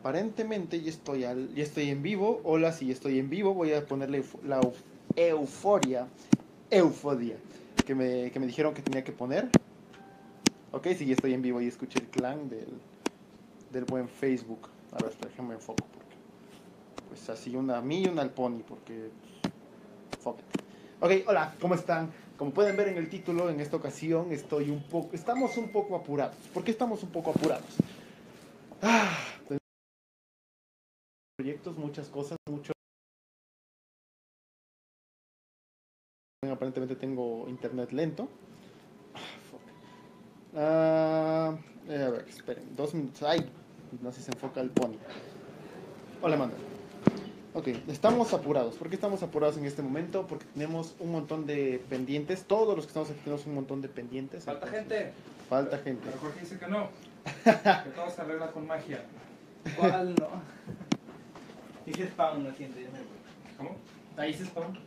aparentemente 0.00 0.80
ya 0.80 0.90
estoy, 0.90 1.24
al, 1.24 1.54
ya 1.54 1.62
estoy 1.62 1.90
en 1.90 2.02
vivo. 2.02 2.40
Hola, 2.44 2.72
si 2.72 2.90
estoy 2.90 3.18
en 3.18 3.28
vivo, 3.28 3.54
voy 3.54 3.72
a 3.74 3.84
ponerle 3.86 4.24
la 4.44 4.60
euforia, 5.14 6.06
euforia, 6.70 7.36
que 7.84 7.94
me, 7.94 8.30
que 8.30 8.40
me 8.40 8.46
dijeron 8.46 8.72
que 8.72 8.82
tenía 8.82 9.04
que 9.04 9.12
poner. 9.12 9.48
Ok, 10.72 10.88
sí, 10.96 11.04
ya 11.04 11.14
estoy 11.14 11.34
en 11.34 11.42
vivo 11.42 11.60
y 11.60 11.66
escuché 11.66 11.98
el 11.98 12.06
clan 12.06 12.48
del, 12.48 12.68
del 13.72 13.84
buen 13.84 14.08
Facebook. 14.08 14.68
A 14.92 15.02
ver, 15.02 15.12
déjame 15.20 15.54
enfoco. 15.54 15.84
Porque, 15.92 16.16
pues 17.08 17.28
así, 17.28 17.54
una 17.54 17.78
a 17.78 17.82
mí 17.82 18.02
y 18.02 18.08
una 18.08 18.22
al 18.22 18.30
pony, 18.30 18.62
porque... 18.66 19.10
Fuck 20.20 20.38
Ok, 21.00 21.12
hola, 21.26 21.54
¿cómo 21.60 21.74
están? 21.74 22.10
Como 22.36 22.52
pueden 22.52 22.76
ver 22.76 22.88
en 22.88 22.96
el 22.96 23.08
título, 23.08 23.50
en 23.50 23.60
esta 23.60 23.76
ocasión 23.76 24.32
estoy 24.32 24.70
un 24.70 24.82
poco, 24.82 25.10
estamos 25.14 25.56
un 25.56 25.70
poco 25.70 25.96
apurados. 25.96 26.36
¿Por 26.54 26.62
qué 26.62 26.70
estamos 26.70 27.02
un 27.02 27.10
poco 27.10 27.30
apurados? 27.30 27.76
Ah, 28.82 29.18
muchas 31.80 32.08
cosas, 32.08 32.36
mucho. 32.48 32.72
Aparentemente 36.50 36.96
tengo 36.96 37.48
internet 37.48 37.92
lento. 37.92 38.28
Ah, 40.54 41.56
eh, 41.88 42.02
a 42.02 42.10
ver, 42.10 42.26
esperen, 42.28 42.76
dos 42.76 42.94
minutos. 42.94 43.22
Ay, 43.22 43.50
no 44.00 44.10
sé 44.10 44.18
si 44.18 44.24
se 44.24 44.32
enfoca 44.32 44.60
el 44.60 44.70
pony. 44.70 44.96
Hola, 46.22 46.36
Manuel. 46.36 46.58
Ok, 47.52 47.68
estamos 47.88 48.32
apurados. 48.32 48.76
¿Por 48.76 48.88
qué 48.88 48.94
estamos 48.94 49.22
apurados 49.22 49.56
en 49.56 49.64
este 49.64 49.82
momento? 49.82 50.26
Porque 50.26 50.44
tenemos 50.54 50.94
un 51.00 51.10
montón 51.12 51.46
de 51.46 51.82
pendientes. 51.88 52.44
Todos 52.44 52.76
los 52.76 52.84
que 52.84 52.90
estamos 52.90 53.10
aquí 53.10 53.20
tenemos 53.24 53.46
un 53.46 53.54
montón 53.54 53.80
de 53.80 53.88
pendientes. 53.88 54.44
Falta 54.44 54.68
gente. 54.68 55.12
Falta 55.48 55.78
gente. 55.78 56.02
Pero 56.04 56.18
Jorge 56.20 56.40
dice 56.40 56.58
que 56.58 56.68
no. 56.68 56.88
que 57.44 57.90
todo 57.90 58.08
se 58.10 58.20
arregla 58.20 58.52
con 58.52 58.66
magia. 58.66 59.04
¿Cuál 59.76 60.14
no? 60.14 60.28
Dije 61.86 62.06
spawn, 62.08 62.44
no 62.44 62.52
siento. 62.54 62.78
¿Cómo? 63.56 63.76
Ahí 64.16 64.32
dice 64.32 64.44
spawn. 64.46 64.78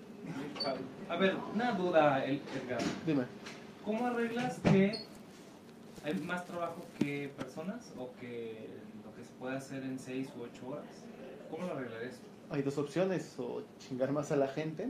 A 1.10 1.16
ver, 1.18 1.36
una 1.54 1.72
duda, 1.74 2.24
El- 2.26 2.42
Edgar. 2.64 2.80
Dime. 3.06 3.24
¿Cómo 3.84 4.08
arreglas 4.08 4.60
que 4.60 4.94
hay 6.04 6.14
más 6.16 6.46
trabajo 6.46 6.86
que 7.00 7.32
personas 7.36 7.92
o 7.98 8.10
que 8.20 8.70
lo 9.04 9.14
que 9.16 9.24
se 9.24 9.32
puede 9.40 9.58
hacer 9.58 9.84
en 9.84 10.00
6 10.00 10.30
u 10.38 10.44
8 10.44 10.68
horas? 10.68 10.86
¿Cómo 11.52 11.68
lo 11.68 11.74
arreglarías? 11.74 12.16
Hay 12.50 12.62
dos 12.62 12.78
opciones, 12.78 13.36
o 13.38 13.64
chingar 13.80 14.12
más 14.12 14.32
a 14.32 14.36
la 14.36 14.48
gente, 14.48 14.88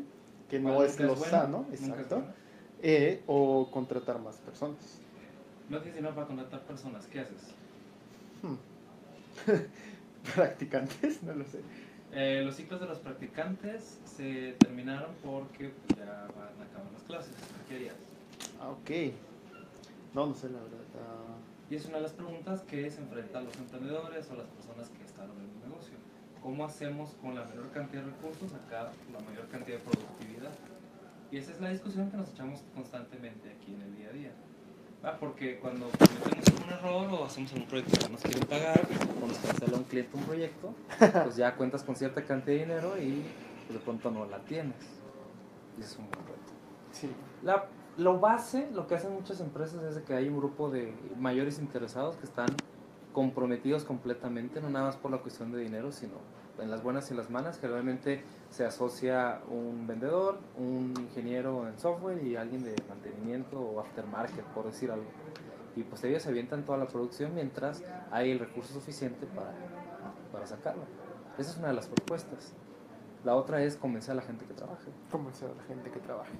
que 0.49 0.59
no 0.59 0.75
¿Cuál 0.75 0.87
es 0.87 0.99
lo 0.99 1.15
bueno? 1.15 1.25
sano, 1.25 1.65
exacto, 1.71 2.15
bueno. 2.17 2.33
eh, 2.81 3.23
o 3.25 3.69
contratar 3.71 4.19
más 4.19 4.35
personas. 4.37 4.99
No 5.69 5.77
tienes 5.79 5.95
dinero 5.95 6.13
para 6.13 6.27
contratar 6.27 6.61
personas, 6.61 7.05
¿qué 7.07 7.21
haces? 7.21 7.53
Hmm. 8.43 8.55
Practicantes, 10.35 11.23
no 11.23 11.33
lo 11.33 11.45
sé. 11.45 11.59
Eh, 12.15 12.43
los 12.45 12.55
ciclos 12.55 12.79
de 12.79 12.85
los 12.85 12.99
practicantes 12.99 13.99
se 14.05 14.55
terminaron 14.59 15.11
porque 15.23 15.69
pues, 15.69 15.97
ya 15.97 16.05
van 16.05 16.47
a 16.59 16.63
acabar 16.63 16.91
las 16.93 17.03
clases. 17.03 17.33
¿Qué? 17.67 17.91
Ah, 18.61 18.69
ok. 18.69 19.13
No, 20.13 20.27
no 20.27 20.33
sé 20.35 20.49
la 20.49 20.59
verdad. 20.59 20.77
ah, 20.99 21.35
Y 21.71 21.75
es 21.75 21.85
una 21.85 21.97
de 21.97 22.03
las 22.03 22.11
preguntas 22.11 22.61
que 22.61 22.89
se 22.91 23.01
enfrentan 23.01 23.45
los 23.45 23.55
emprendedores 23.57 24.29
o 24.29 24.35
las 24.35 24.45
personas 24.47 24.89
que 24.89 25.03
están 25.03 25.29
abriendo 25.29 25.53
un 25.55 25.69
negocio. 25.71 25.95
¿Cómo 26.43 26.65
hacemos 26.65 27.15
con 27.21 27.33
la 27.33 27.45
menor 27.45 27.71
cantidad 27.71 28.03
de 28.03 28.11
recursos 28.11 28.51
sacar 28.51 28.91
la 29.11 29.19
mayor 29.21 29.47
cantidad 29.47 29.77
de 29.77 29.83
productividad? 29.83 30.51
Y 31.31 31.37
esa 31.37 31.51
es 31.51 31.61
la 31.61 31.69
discusión 31.69 32.11
que 32.11 32.17
nos 32.17 32.29
echamos 32.29 32.61
constantemente 32.75 33.49
aquí 33.49 33.73
en 33.73 33.81
el 33.81 33.95
día 33.95 34.09
a 34.09 34.13
día. 34.13 34.31
Ah, 35.03 35.17
porque 35.19 35.59
cuando 35.59 35.89
cometemos 35.89 36.63
un 36.65 36.71
error 36.71 37.07
o 37.11 37.25
hacemos 37.25 37.51
un 37.51 37.65
proyecto 37.65 37.97
que 37.97 38.05
no 38.05 38.11
nos 38.13 38.21
quieren 38.21 38.47
pagar, 38.47 38.87
o 39.21 39.27
nos 39.27 39.37
cancela 39.37 39.77
un 39.77 39.83
cliente 39.83 40.15
un 40.15 40.23
proyecto, 40.23 40.73
pues 40.97 41.35
ya 41.35 41.55
cuentas 41.55 41.83
con 41.83 41.95
cierta 41.97 42.23
cantidad 42.23 42.55
de 42.55 42.63
dinero 42.63 42.97
y 42.97 43.21
pues, 43.67 43.79
de 43.79 43.83
pronto 43.83 44.11
no 44.11 44.25
la 44.25 44.39
tienes. 44.39 44.77
Y 45.77 45.81
es 45.81 45.97
un 45.97 46.09
buen 46.09 46.25
reto. 46.25 46.53
sí. 46.91 47.11
La, 47.43 47.65
lo 47.97 48.19
base, 48.19 48.69
lo 48.71 48.87
que 48.87 48.95
hacen 48.95 49.13
muchas 49.13 49.39
empresas 49.41 49.83
es 49.83 50.01
que 50.03 50.13
hay 50.13 50.29
un 50.29 50.37
grupo 50.37 50.69
de 50.69 50.93
mayores 51.19 51.59
interesados 51.59 52.15
que 52.15 52.25
están 52.25 52.47
comprometidos 53.11 53.83
completamente, 53.83 54.61
no 54.61 54.69
nada 54.69 54.85
más 54.85 54.95
por 54.95 55.11
la 55.11 55.17
cuestión 55.17 55.51
de 55.51 55.59
dinero, 55.59 55.91
sino 55.91 56.13
en 56.59 56.69
las 56.69 56.83
buenas 56.83 57.09
y 57.11 57.13
las 57.15 57.29
malas. 57.29 57.59
Generalmente 57.59 58.23
se 58.49 58.65
asocia 58.65 59.41
un 59.49 59.87
vendedor, 59.87 60.37
un 60.57 60.93
ingeniero 60.97 61.67
en 61.67 61.79
software 61.79 62.23
y 62.23 62.35
alguien 62.35 62.63
de 62.63 62.75
mantenimiento 62.89 63.59
o 63.59 63.79
aftermarket, 63.79 64.45
por 64.47 64.65
decir 64.65 64.91
algo. 64.91 65.05
Y 65.75 65.83
pues 65.83 66.03
ellos 66.03 66.21
se 66.23 66.29
avientan 66.29 66.63
toda 66.63 66.77
la 66.77 66.85
producción 66.87 67.33
mientras 67.33 67.81
hay 68.11 68.29
el 68.31 68.39
recurso 68.39 68.73
suficiente 68.73 69.25
para, 69.25 69.51
para 70.31 70.45
sacarlo. 70.45 70.83
Esa 71.37 71.51
es 71.51 71.57
una 71.57 71.69
de 71.69 71.73
las 71.73 71.87
propuestas. 71.87 72.53
La 73.23 73.35
otra 73.35 73.63
es 73.63 73.77
convencer 73.77 74.11
a 74.11 74.15
la 74.15 74.21
gente 74.21 74.45
que 74.45 74.53
trabaje 74.53 74.91
Convencer 75.09 75.49
a 75.49 75.55
la 75.55 75.63
gente 75.63 75.89
que 75.89 75.99
trabaje. 76.01 76.33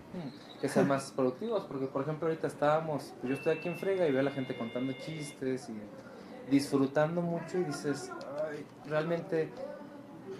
que 0.59 0.67
sean 0.67 0.87
más 0.87 1.11
productivos, 1.15 1.63
porque 1.63 1.87
por 1.87 2.01
ejemplo 2.03 2.27
ahorita 2.27 2.45
estábamos, 2.45 3.13
yo 3.23 3.33
estoy 3.33 3.57
aquí 3.57 3.69
en 3.69 3.77
Frega 3.77 4.05
y 4.05 4.11
veo 4.11 4.19
a 4.19 4.23
la 4.23 4.31
gente 4.31 4.55
contando 4.57 4.91
chistes 4.93 5.69
y 5.69 6.51
disfrutando 6.51 7.21
mucho 7.21 7.57
y 7.57 7.63
dices, 7.63 8.11
"Ay, 8.51 8.65
realmente 8.85 9.49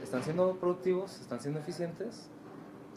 están 0.03 0.24
siendo 0.24 0.56
productivos, 0.58 1.19
están 1.19 1.40
siendo 1.40 1.59
eficientes. 1.59 2.30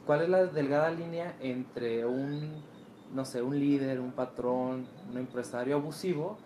¿Cuál 0.04 0.22
es 0.22 0.28
la 0.28 0.44
delgada 0.46 0.90
línea 0.90 1.34
entre 1.40 2.04
un, 2.04 2.62
no 3.14 3.24
sé, 3.24 3.42
un 3.42 3.58
líder, 3.58 4.00
un 4.00 4.12
patrón, 4.12 4.86
un 5.10 5.18
empresario 5.18 5.76
abusivo 5.76 6.38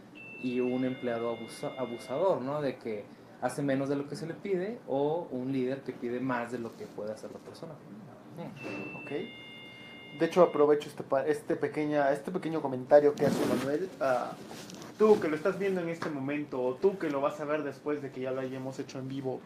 y 0.43 0.61
un 0.61 0.85
empleado 0.85 1.37
abusa- 1.37 1.73
abusador, 1.79 2.41
¿no? 2.41 2.63
De 2.63 2.77
que 2.77 3.05
hace 3.43 3.63
menos 3.63 3.89
de 3.89 3.97
lo 3.97 4.09
que 4.09 4.17
se 4.17 4.27
le 4.27 4.35
pide 4.35 4.79
o 4.87 5.27
un 5.31 5.53
líder 5.53 5.83
que 5.83 5.93
pide 5.93 6.21
más 6.21 6.53
de 6.53 6.59
lo 6.59 6.77
que 6.77 6.87
puede 6.87 7.13
hacer 7.13 7.31
la 7.33 7.39
persona. 7.39 7.73
Ok. 9.03 9.11
De 10.19 10.27
hecho, 10.27 10.43
aprovecho 10.43 10.89
este, 10.89 11.05
este, 11.31 11.57
pequeña, 11.57 12.11
este 12.13 12.31
pequeño 12.31 12.61
comentario 12.63 13.15
que 13.15 13.27
hace 13.27 13.45
Manuel. 13.47 13.89
Ah, 14.01 14.33
tú 14.99 15.21
que 15.21 15.29
lo 15.29 15.37
estás 15.37 15.59
viendo 15.59 15.81
en 15.81 15.89
este 15.89 16.11
momento, 16.11 16.63
o 16.63 16.75
tú 16.75 16.99
que 16.99 17.11
lo 17.11 17.21
vas 17.21 17.41
a 17.41 17.45
ver 17.45 17.63
después 17.63 18.03
de 18.03 18.11
que 18.11 18.21
ya 18.23 18.31
lo 18.31 18.41
hayamos 18.41 18.79
hecho 18.79 18.99
en 18.99 19.09
vivo, 19.09 19.41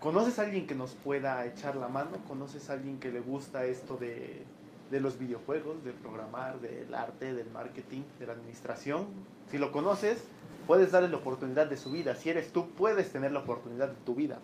¿conoces 0.00 0.38
a 0.38 0.42
alguien 0.42 0.66
que 0.66 0.74
nos 0.74 0.92
pueda 0.92 1.44
echar 1.46 1.76
la 1.76 1.88
mano? 1.88 2.10
¿Conoces 2.26 2.70
a 2.70 2.72
alguien 2.72 2.98
que 2.98 3.10
le 3.10 3.20
gusta 3.20 3.64
esto 3.64 3.96
de, 3.96 4.42
los 4.90 5.18
videojuegos, 5.18 5.84
de 5.84 5.92
programar, 5.92 6.60
del 6.60 6.92
arte, 6.94 7.32
del 7.32 7.50
marketing, 7.50 8.02
de 8.18 8.26
la 8.26 8.32
administración? 8.32 9.06
Si 9.50 9.58
lo 9.58 9.70
conoces, 9.70 10.18
puedes 10.66 10.90
darle 10.90 11.08
la 11.08 11.18
oportunidad 11.18 11.66
de 11.66 11.76
su 11.76 11.90
vida. 11.90 12.16
Si 12.16 12.30
eres 12.30 12.52
tú, 12.52 12.70
puedes 12.70 13.12
tener 13.12 13.32
la 13.32 13.40
oportunidad 13.40 13.88
de 13.88 13.96
tu 14.04 14.14
vida. 14.14 14.38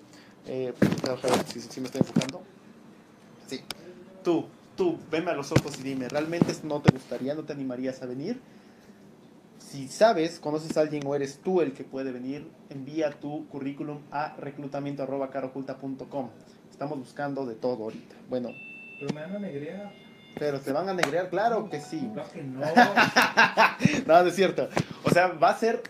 Eh, 0.46 0.72
si 1.48 1.80
me 1.80 1.86
estoy 1.86 2.00
enfocando. 2.00 2.42
Sí. 3.46 3.60
Tú, 4.22 4.46
tú, 4.76 4.98
veme 5.10 5.30
a 5.30 5.34
los 5.34 5.50
ojos 5.52 5.78
y 5.80 5.82
dime, 5.82 6.08
¿realmente 6.08 6.54
no 6.62 6.80
te 6.80 6.92
gustaría, 6.92 7.34
no 7.34 7.42
te 7.42 7.52
animarías 7.52 8.02
a 8.02 8.06
venir? 8.06 8.40
Si 9.58 9.88
sabes, 9.88 10.38
conoces 10.38 10.76
a 10.76 10.80
alguien 10.82 11.02
o 11.06 11.14
eres 11.14 11.40
tú 11.42 11.60
el 11.60 11.72
que 11.72 11.84
puede 11.84 12.12
venir, 12.12 12.48
envía 12.70 13.10
tu 13.10 13.48
currículum 13.48 14.00
a 14.10 14.34
reclutamiento.caroculta.com. 14.36 16.30
Estamos 16.70 16.98
buscando 16.98 17.46
de 17.46 17.54
todo 17.54 17.84
ahorita. 17.84 18.14
Bueno, 18.28 18.50
Pero 19.00 19.14
me 19.14 19.20
dan 19.22 19.34
alegría. 19.36 19.92
pero 20.38 20.60
te 20.60 20.72
van 20.72 20.88
a 20.88 20.94
negrear, 20.94 21.30
claro 21.30 21.68
que 21.70 21.80
sí. 21.80 22.08
Claro 22.12 22.30
que 22.32 22.42
no. 22.42 22.60
No, 24.06 24.22
no 24.22 24.28
es 24.28 24.34
cierto. 24.36 24.68
O 25.04 25.10
sea, 25.10 25.28
va 25.28 25.50
a 25.50 25.56
ser, 25.58 25.82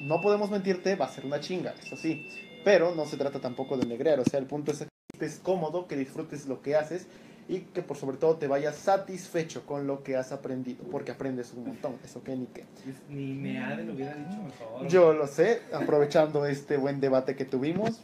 no 0.00 0.20
podemos 0.20 0.50
mentirte, 0.50 0.94
va 0.96 1.06
a 1.06 1.10
ser 1.12 1.24
una 1.26 1.40
chinga, 1.40 1.74
eso 1.82 1.96
sí. 1.96 2.28
Pero 2.64 2.94
no 2.94 3.06
se 3.06 3.16
trata 3.16 3.40
tampoco 3.40 3.76
de 3.76 3.86
negrear. 3.86 4.20
O 4.20 4.24
sea, 4.24 4.38
el 4.40 4.46
punto 4.46 4.72
es 4.72 4.78
que 4.78 4.88
estés 5.14 5.38
cómodo, 5.42 5.86
que 5.86 5.96
disfrutes 5.96 6.46
lo 6.46 6.62
que 6.62 6.76
haces 6.76 7.06
y 7.48 7.60
que 7.60 7.82
por 7.82 7.96
sobre 7.96 8.16
todo 8.16 8.36
te 8.36 8.48
vayas 8.48 8.76
satisfecho 8.76 9.64
con 9.66 9.86
lo 9.86 10.02
que 10.02 10.16
has 10.16 10.32
aprendido. 10.32 10.84
Porque 10.90 11.12
aprendes 11.12 11.52
un 11.54 11.66
montón, 11.66 11.94
eso 12.04 12.22
que 12.22 12.34
ni 12.34 12.46
qué. 12.46 12.64
Ni 13.08 13.34
me 13.34 13.62
ha 13.62 13.76
de 13.76 13.84
lo 13.84 13.92
hubiera 13.92 14.14
dicho 14.14 14.42
mejor. 14.42 14.88
Yo 14.88 15.12
lo 15.12 15.26
sé, 15.26 15.62
aprovechando 15.72 16.46
este 16.46 16.76
buen 16.76 17.00
debate 17.00 17.36
que 17.36 17.44
tuvimos, 17.44 18.00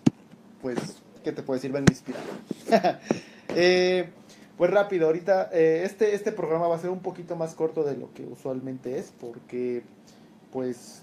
pues, 0.61 0.79
¿qué 1.25 1.33
te 1.33 1.43
puedo 1.43 1.57
decir? 1.57 1.73
Vengo 1.73 1.87
inspirado. 1.91 2.25
Eh, 3.55 4.09
pues 4.57 4.71
rápido, 4.71 5.09
ahorita 5.09 5.51
eh, 5.53 5.83
este, 5.85 6.15
este 6.15 6.33
programa 6.33 6.69
va 6.69 6.77
a 6.77 6.79
ser 6.79 6.89
un 6.89 7.01
poquito 7.01 7.37
más 7.37 7.55
corto 7.55 7.85
de 7.85 7.99
lo 7.99 8.15
que 8.15 8.25
usualmente 8.25 8.97
es, 8.97 9.13
porque 9.21 9.83
pues 10.51 11.03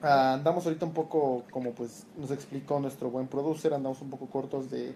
andamos 0.00 0.66
ahorita 0.66 0.86
un 0.86 0.92
poco, 0.92 1.42
como 1.50 1.72
pues 1.72 2.06
nos 2.16 2.30
explicó 2.30 2.78
nuestro 2.78 3.10
buen 3.10 3.26
producer, 3.26 3.74
andamos 3.74 4.00
un 4.02 4.10
poco 4.10 4.26
cortos 4.26 4.70
de, 4.70 4.94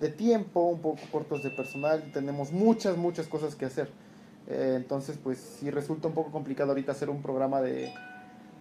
de 0.00 0.10
tiempo, 0.10 0.60
un 0.62 0.80
poco 0.80 1.00
cortos 1.10 1.42
de 1.42 1.50
personal, 1.50 2.10
tenemos 2.12 2.52
muchas, 2.52 2.96
muchas 2.96 3.26
cosas 3.26 3.54
que 3.54 3.64
hacer. 3.64 3.88
Eh, 4.48 4.74
entonces, 4.76 5.18
pues 5.22 5.38
sí 5.38 5.70
resulta 5.70 6.08
un 6.08 6.14
poco 6.14 6.30
complicado 6.30 6.70
ahorita 6.70 6.92
hacer 6.92 7.10
un 7.10 7.22
programa 7.22 7.60
de, 7.60 7.92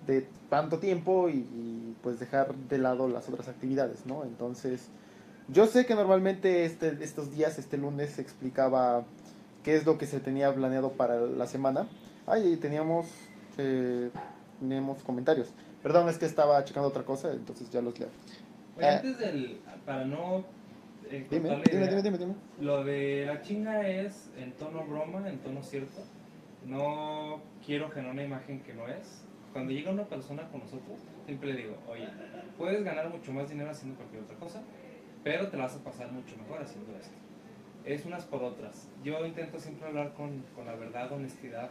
de 0.08 0.28
tanto 0.50 0.80
tiempo 0.80 1.30
y, 1.30 1.38
y, 1.38 1.96
pues 2.02 2.20
dejar 2.20 2.56
de 2.56 2.78
lado 2.78 3.08
las 3.08 3.28
otras 3.30 3.48
actividades, 3.48 4.06
¿no? 4.06 4.24
Entonces, 4.24 4.90
yo 5.48 5.68
sé 5.68 5.86
que 5.86 5.96
normalmente 5.96 6.66
este, 6.66 6.98
estos 7.02 7.32
días, 7.32 7.60
este 7.60 7.78
lunes, 7.78 8.12
se 8.12 8.22
explicaba 8.22 9.04
qué 9.64 9.76
es 9.76 9.86
lo 9.86 9.98
que 9.98 10.06
se 10.06 10.20
tenía 10.20 10.54
planeado 10.54 10.92
para 10.94 11.20
la 11.22 11.48
semana. 11.48 11.88
Ay, 12.26 12.58
teníamos, 12.58 13.08
eh, 13.58 14.10
teníamos 14.60 15.04
comentarios. 15.04 15.50
Perdón, 15.84 16.10
es 16.10 16.18
que 16.18 16.26
estaba 16.26 16.64
checando 16.64 16.90
otra 16.90 17.04
cosa, 17.04 17.32
entonces 17.32 17.70
ya 17.70 17.82
los 17.82 18.00
leo. 18.00 18.10
Oye, 18.78 18.88
antes 18.88 19.20
del, 19.20 19.60
para 19.86 20.04
no 20.06 20.44
eh, 21.10 21.28
Dime, 21.30 21.62
dime, 21.72 22.02
dime, 22.02 22.18
dime. 22.18 22.36
Lo 22.60 22.84
de 22.84 23.26
la 23.26 23.42
chinga 23.42 23.88
es 23.88 24.30
en 24.38 24.52
tono 24.54 24.86
broma, 24.86 25.28
en 25.30 25.40
tono 25.40 25.62
cierto. 25.64 26.02
No 26.66 27.42
quiero 27.66 27.90
generar 27.90 28.14
una 28.14 28.24
imagen 28.24 28.62
que 28.62 28.74
no 28.74 28.88
es. 28.88 29.26
Cuando 29.54 29.72
llega 29.72 29.92
una 29.92 30.06
persona 30.06 30.48
con 30.50 30.62
nosotros, 30.62 31.00
siempre 31.26 31.54
le 31.54 31.62
digo, 31.62 31.78
oye, 31.88 32.08
puedes 32.58 32.84
ganar 32.84 33.10
mucho 33.10 33.32
más 33.32 33.50
dinero 33.50 33.70
haciendo 33.70 33.96
cualquier 33.96 34.24
otra 34.24 34.36
cosa, 34.38 34.62
pero 35.24 35.48
te 35.48 35.56
la 35.58 35.64
vas 35.64 35.76
a 35.76 35.84
pasar 35.84 36.12
mucho 36.12 36.36
mejor 36.38 36.62
haciendo 36.62 36.92
esto. 36.98 37.16
Es 37.86 38.06
unas 38.06 38.26
por 38.26 38.44
otras. 38.44 38.90
Yo 39.04 39.26
intento 39.26 39.60
siempre 39.60 39.88
hablar 39.88 40.14
con, 40.14 40.44
con 40.56 40.66
la 40.66 40.76
verdad, 40.76 41.12
honestidad, 41.12 41.70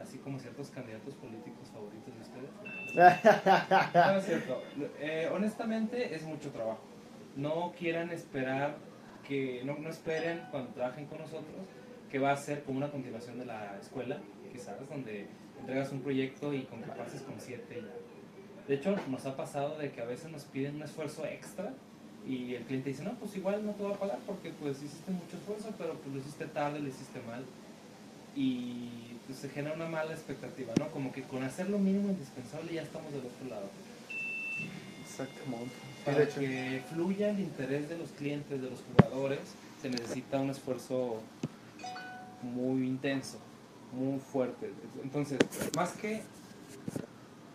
así 0.00 0.18
como 0.18 0.38
ciertos 0.38 0.70
candidatos 0.70 1.14
políticos 1.14 1.68
favoritos 1.72 2.14
de 2.14 2.20
ustedes. 2.20 2.50
No, 3.94 4.16
es 4.16 4.24
cierto. 4.24 4.62
Eh, 4.98 5.28
honestamente 5.32 6.12
es 6.14 6.24
mucho 6.24 6.50
trabajo. 6.50 6.80
No 7.36 7.72
quieran 7.78 8.10
esperar 8.10 8.76
que, 9.26 9.62
no, 9.64 9.76
no 9.78 9.88
esperen 9.90 10.42
cuando 10.50 10.70
trabajen 10.70 11.06
con 11.06 11.18
nosotros 11.18 11.66
que 12.10 12.18
va 12.18 12.32
a 12.32 12.36
ser 12.36 12.64
como 12.64 12.78
una 12.78 12.90
continuación 12.90 13.38
de 13.38 13.46
la 13.46 13.78
escuela, 13.80 14.18
quizás, 14.52 14.76
donde 14.88 15.26
entregas 15.60 15.92
un 15.92 16.00
proyecto 16.00 16.52
y 16.52 16.62
con 16.62 16.82
que 16.82 16.90
pases 16.90 17.22
con 17.22 17.34
siete 17.38 17.76
ya. 17.76 18.66
De 18.66 18.74
hecho, 18.74 18.96
nos 19.08 19.26
ha 19.26 19.36
pasado 19.36 19.78
de 19.78 19.90
que 19.92 20.00
a 20.00 20.04
veces 20.04 20.30
nos 20.30 20.44
piden 20.44 20.76
un 20.76 20.82
esfuerzo 20.82 21.24
extra 21.24 21.72
y 22.26 22.54
el 22.54 22.64
cliente 22.64 22.90
dice, 22.90 23.04
no, 23.04 23.14
pues 23.14 23.36
igual 23.36 23.64
no 23.64 23.72
te 23.72 23.82
voy 23.82 23.92
a 23.92 23.96
pagar 23.96 24.18
porque 24.26 24.50
pues 24.50 24.82
hiciste 24.82 25.10
mucho 25.10 25.36
esfuerzo, 25.36 25.72
pero 25.78 25.94
pues 25.94 26.14
lo 26.14 26.20
hiciste 26.20 26.46
tarde, 26.46 26.80
lo 26.80 26.88
hiciste 26.88 27.20
mal. 27.26 27.44
Y 28.36 29.16
pues 29.26 29.38
se 29.38 29.48
genera 29.48 29.74
una 29.74 29.88
mala 29.88 30.12
expectativa, 30.12 30.72
¿no? 30.78 30.88
Como 30.88 31.12
que 31.12 31.22
con 31.22 31.42
hacer 31.42 31.70
lo 31.70 31.78
mínimo 31.78 32.10
indispensable 32.10 32.74
ya 32.74 32.82
estamos 32.82 33.12
del 33.12 33.22
otro 33.26 33.48
lado. 33.48 33.68
Exactamente. 35.10 35.74
Para 36.04 36.26
que 36.26 36.82
fluya 36.92 37.30
el 37.30 37.40
interés 37.40 37.88
de 37.88 37.98
los 37.98 38.10
clientes, 38.10 38.60
de 38.60 38.70
los 38.70 38.80
jugadores, 38.82 39.40
se 39.82 39.90
necesita 39.90 40.40
un 40.40 40.50
esfuerzo 40.50 41.20
muy 42.42 42.86
intenso, 42.86 43.38
muy 43.92 44.18
fuerte. 44.18 44.70
Entonces, 45.02 45.38
más 45.76 45.92
que 45.92 46.22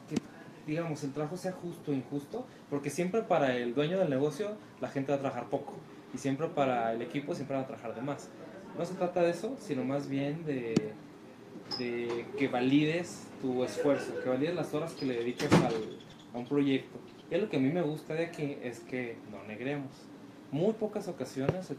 que, 0.09 0.15
digamos, 0.67 1.03
el 1.03 1.13
trabajo 1.13 1.37
sea 1.37 1.53
justo 1.53 1.91
o 1.91 1.93
injusto, 1.93 2.45
porque 2.69 2.89
siempre 2.89 3.21
para 3.21 3.55
el 3.55 3.73
dueño 3.73 3.97
del 3.97 4.09
negocio 4.09 4.57
la 4.81 4.89
gente 4.89 5.11
va 5.11 5.17
a 5.17 5.21
trabajar 5.21 5.49
poco 5.49 5.73
y 6.13 6.17
siempre 6.17 6.47
para 6.47 6.93
el 6.93 7.01
equipo 7.01 7.35
siempre 7.35 7.55
va 7.55 7.63
a 7.63 7.67
trabajar 7.67 7.95
de 7.95 8.01
más. 8.01 8.29
No 8.77 8.85
se 8.85 8.93
trata 8.93 9.21
de 9.21 9.31
eso, 9.31 9.55
sino 9.59 9.83
más 9.83 10.09
bien 10.09 10.45
de, 10.45 10.93
de 11.79 12.25
que 12.37 12.47
valides 12.47 13.23
tu 13.41 13.63
esfuerzo, 13.63 14.13
que 14.21 14.29
valides 14.29 14.55
las 14.55 14.73
horas 14.73 14.93
que 14.93 15.05
le 15.05 15.15
dediques 15.15 15.51
al, 15.53 15.73
a 16.33 16.37
un 16.37 16.45
proyecto. 16.45 16.99
Y 17.31 17.37
lo 17.37 17.49
que 17.49 17.57
a 17.57 17.59
mí 17.59 17.69
me 17.71 17.81
gusta 17.81 18.13
de 18.13 18.25
aquí 18.25 18.57
es 18.61 18.79
que 18.81 19.17
no 19.31 19.43
negremos. 19.43 19.89
Muy 20.51 20.73
pocas 20.73 21.07
ocasiones 21.07 21.71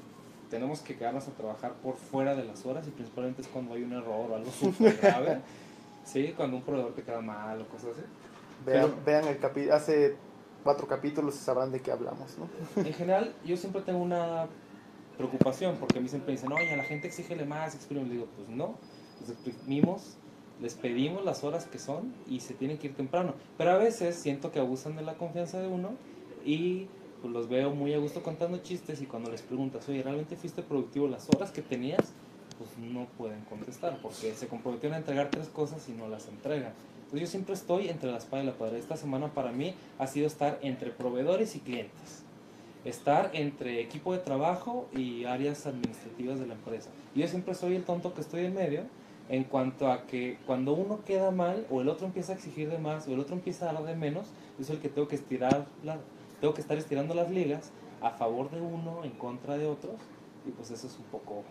tenemos 0.51 0.81
que 0.81 0.97
quedarnos 0.97 1.27
a 1.29 1.33
trabajar 1.33 1.75
por 1.83 1.97
fuera 1.97 2.35
de 2.35 2.45
las 2.45 2.65
horas 2.67 2.87
y 2.87 2.91
principalmente 2.91 3.43
es 3.43 3.49
cuando 3.49 3.75
hay 3.75 3.83
un 3.83 3.93
error 3.93 4.31
o 4.31 4.35
algo 4.37 4.51
súper 4.51 4.97
grave. 5.03 5.39
Sí, 6.05 6.35
cuando 6.37 6.57
un 6.57 6.63
proveedor 6.63 6.95
te 6.95 7.03
queda 7.03 7.21
mal 7.21 7.61
o 7.61 7.69
cosas 7.69 7.91
así. 7.93 8.03
vean, 8.65 8.83
pero- 8.91 9.05
vean 9.05 9.25
el 9.29 9.39
capítulo, 9.39 9.75
hace 9.75 10.17
cuatro 10.65 10.87
capítulos 10.87 11.35
y 11.37 11.39
sabrán 11.39 11.71
de 11.73 11.81
qué 11.81 11.91
hablamos, 11.93 12.37
¿no? 12.39 12.49
En 12.85 12.93
general, 12.93 13.33
yo 13.45 13.57
siempre 13.57 13.83
tengo 13.83 14.01
una 14.01 14.47
preocupación 15.17 15.77
porque 15.79 15.99
a 15.99 16.03
mí 16.03 16.09
siempre 16.09 16.33
dicen, 16.33 16.53
oye, 16.53 16.73
a 16.73 16.77
la 16.77 16.85
gente 16.85 17.07
exígele 17.09 17.45
más, 17.45 17.75
exprime. 17.75 18.05
Le 18.05 18.15
digo, 18.15 18.27
pues 18.37 18.49
no, 18.49 18.77
les 19.21 19.31
exprimimos, 19.31 20.17
les 20.61 20.75
pedimos 20.75 21.25
las 21.25 21.45
horas 21.45 21.67
que 21.67 21.79
son 21.79 22.15
y 22.29 22.41
se 22.41 22.55
tienen 22.55 22.79
que 22.79 22.89
ir 22.89 22.95
temprano. 22.95 23.35
Pero 23.59 23.73
a 23.73 23.77
veces 23.77 24.17
siento 24.17 24.53
que 24.53 24.59
abusan 24.59 24.97
de 24.97 25.03
la 25.03 25.15
confianza 25.15 25.61
de 25.61 25.69
uno 25.69 25.91
y 26.45 26.87
pues 27.21 27.33
los 27.33 27.49
veo 27.49 27.71
muy 27.71 27.93
a 27.95 27.99
gusto 27.99 28.23
contando 28.23 28.59
chistes 28.59 29.01
y 29.03 29.07
cuando 29.07 29.31
les 29.31 29.43
preguntas, 29.43 29.89
oye, 29.89 30.03
¿realmente 30.03 30.37
fuiste 30.37 30.63
productivo 30.63 31.09
las 31.09 31.29
horas 31.35 31.51
que 31.51 31.63
tenías? 31.63 32.13
Pues 32.59 32.71
no 32.79 33.07
pueden 33.19 33.41
contestar 33.43 33.99
porque 34.01 34.35
se 34.35 34.49
comprometieron 34.49 34.95
a 34.95 34.99
entregar 34.99 35.31
tres 35.31 35.49
cosas 35.49 35.89
y 35.89 35.93
no 35.93 36.09
las 36.09 36.29
entregan. 36.29 36.73
Entonces 37.05 37.21
yo 37.21 37.27
siempre 37.27 37.55
estoy 37.55 37.89
entre 37.89 38.11
la 38.11 38.19
espada 38.19 38.43
y 38.43 38.47
la 38.47 38.53
pared. 38.53 38.77
Esta 38.77 38.97
semana 38.97 39.29
para 39.29 39.53
mí 39.53 39.75
ha 39.99 40.07
sido 40.07 40.27
estar 40.27 40.59
entre 40.63 40.91
proveedores 40.91 41.55
y 41.57 41.61
clientes 41.61 42.27
estar 42.89 43.31
entre 43.33 43.81
equipo 43.81 44.13
de 44.13 44.21
trabajo 44.21 44.89
y 44.95 45.25
áreas 45.25 45.67
administrativas 45.67 46.39
de 46.39 46.47
la 46.47 46.55
empresa. 46.55 46.91
Yo 47.15 47.27
siempre 47.27 47.55
soy 47.55 47.75
el 47.75 47.83
tonto 47.83 48.15
que 48.15 48.21
estoy 48.21 48.45
en 48.45 48.55
medio 48.55 48.83
en 49.29 49.45
cuanto 49.45 49.91
a 49.91 50.07
que 50.07 50.39
cuando 50.47 50.73
uno 50.73 51.01
queda 51.05 51.31
mal 51.31 51.67
o 51.71 51.81
el 51.81 51.89
otro 51.89 52.07
empieza 52.07 52.33
a 52.33 52.37
exigir 52.37 52.71
de 52.71 52.79
más 52.79 53.09
o 53.09 53.13
el 53.13 53.21
otro 53.21 53.35
empieza 53.35 53.69
a 53.69 53.73
dar 53.73 53.85
de 53.85 53.97
menos, 53.97 54.29
yo 54.59 54.65
soy 54.65 54.77
el 54.77 54.83
que 54.83 54.89
tengo 54.89 55.09
que 55.09 55.17
estirar 55.17 55.67
la, 55.83 55.99
tengo 56.41 56.55
que 56.55 56.61
estar 56.61 56.77
estirando 56.77 57.15
las 57.15 57.31
ligas 57.31 57.73
a 58.01 58.11
favor 58.11 58.51
de 58.51 58.61
uno 58.61 59.05
en 59.05 59.13
contra 59.13 59.57
de 59.57 59.67
otros 59.67 59.97
y 60.47 60.51
pues 60.51 60.71
eso 60.71 60.87
es 60.87 60.97
un 60.99 61.05
poco 61.07 61.43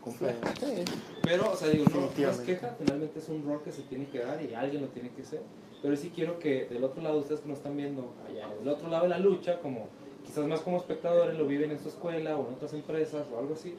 complejo. 0.00 0.38
Sí. 0.58 0.84
Pero, 1.22 1.52
o 1.52 1.56
sea, 1.56 1.68
digo, 1.68 1.84
no, 1.92 2.00
no 2.00 2.30
es 2.30 2.40
queja, 2.40 2.74
finalmente 2.78 3.18
es 3.18 3.28
un 3.28 3.44
rol 3.44 3.62
que 3.62 3.72
se 3.72 3.82
tiene 3.82 4.06
que 4.08 4.20
dar 4.20 4.40
y 4.42 4.54
alguien 4.54 4.82
lo 4.82 4.88
tiene 4.88 5.10
que 5.10 5.22
hacer. 5.22 5.42
Pero 5.82 5.96
sí 5.96 6.12
quiero 6.14 6.38
que 6.38 6.66
del 6.66 6.84
otro 6.84 7.02
lado, 7.02 7.18
ustedes 7.18 7.40
que 7.40 7.48
nos 7.48 7.58
están 7.58 7.76
viendo, 7.76 8.12
allá, 8.28 8.48
del 8.54 8.68
otro 8.68 8.88
lado 8.88 9.04
de 9.04 9.08
la 9.10 9.18
lucha, 9.18 9.60
como 9.60 9.88
quizás 10.24 10.46
más 10.46 10.60
como 10.60 10.76
espectadores 10.76 11.38
lo 11.38 11.46
viven 11.46 11.70
en 11.70 11.78
su 11.78 11.88
escuela 11.88 12.36
o 12.36 12.48
en 12.48 12.54
otras 12.54 12.74
empresas 12.74 13.26
o 13.34 13.38
algo 13.38 13.54
así, 13.54 13.74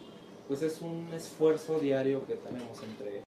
pues 0.51 0.63
es 0.63 0.81
un 0.81 1.07
esfuerzo 1.13 1.79
diario 1.79 2.25
que 2.25 2.35
tenemos 2.35 2.77
entre, 2.83 3.23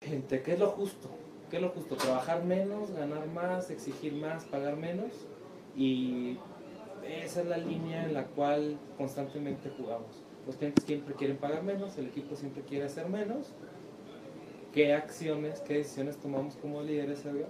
entre 0.00 0.42
qué 0.42 0.54
es 0.54 0.58
lo 0.58 0.70
justo, 0.70 1.08
qué 1.48 1.58
es 1.58 1.62
lo 1.62 1.68
justo, 1.68 1.94
trabajar 1.94 2.42
menos, 2.42 2.90
ganar 2.90 3.28
más, 3.28 3.70
exigir 3.70 4.14
más, 4.14 4.44
pagar 4.46 4.76
menos 4.76 5.12
y 5.76 6.38
esa 7.06 7.42
es 7.42 7.46
la 7.46 7.56
línea 7.56 8.02
en 8.02 8.14
la 8.14 8.24
cual 8.24 8.80
constantemente 8.98 9.70
jugamos. 9.78 10.24
Los 10.44 10.56
clientes 10.56 10.84
siempre 10.84 11.14
quieren 11.14 11.36
pagar 11.36 11.62
menos, 11.62 11.96
el 11.98 12.06
equipo 12.06 12.34
siempre 12.34 12.64
quiere 12.64 12.86
hacer 12.86 13.08
menos. 13.08 13.52
¿Qué 14.74 14.92
acciones, 14.92 15.60
qué 15.60 15.74
decisiones 15.74 16.16
tomamos 16.16 16.56
como 16.56 16.82
líderes, 16.82 17.20
Sergio? 17.20 17.46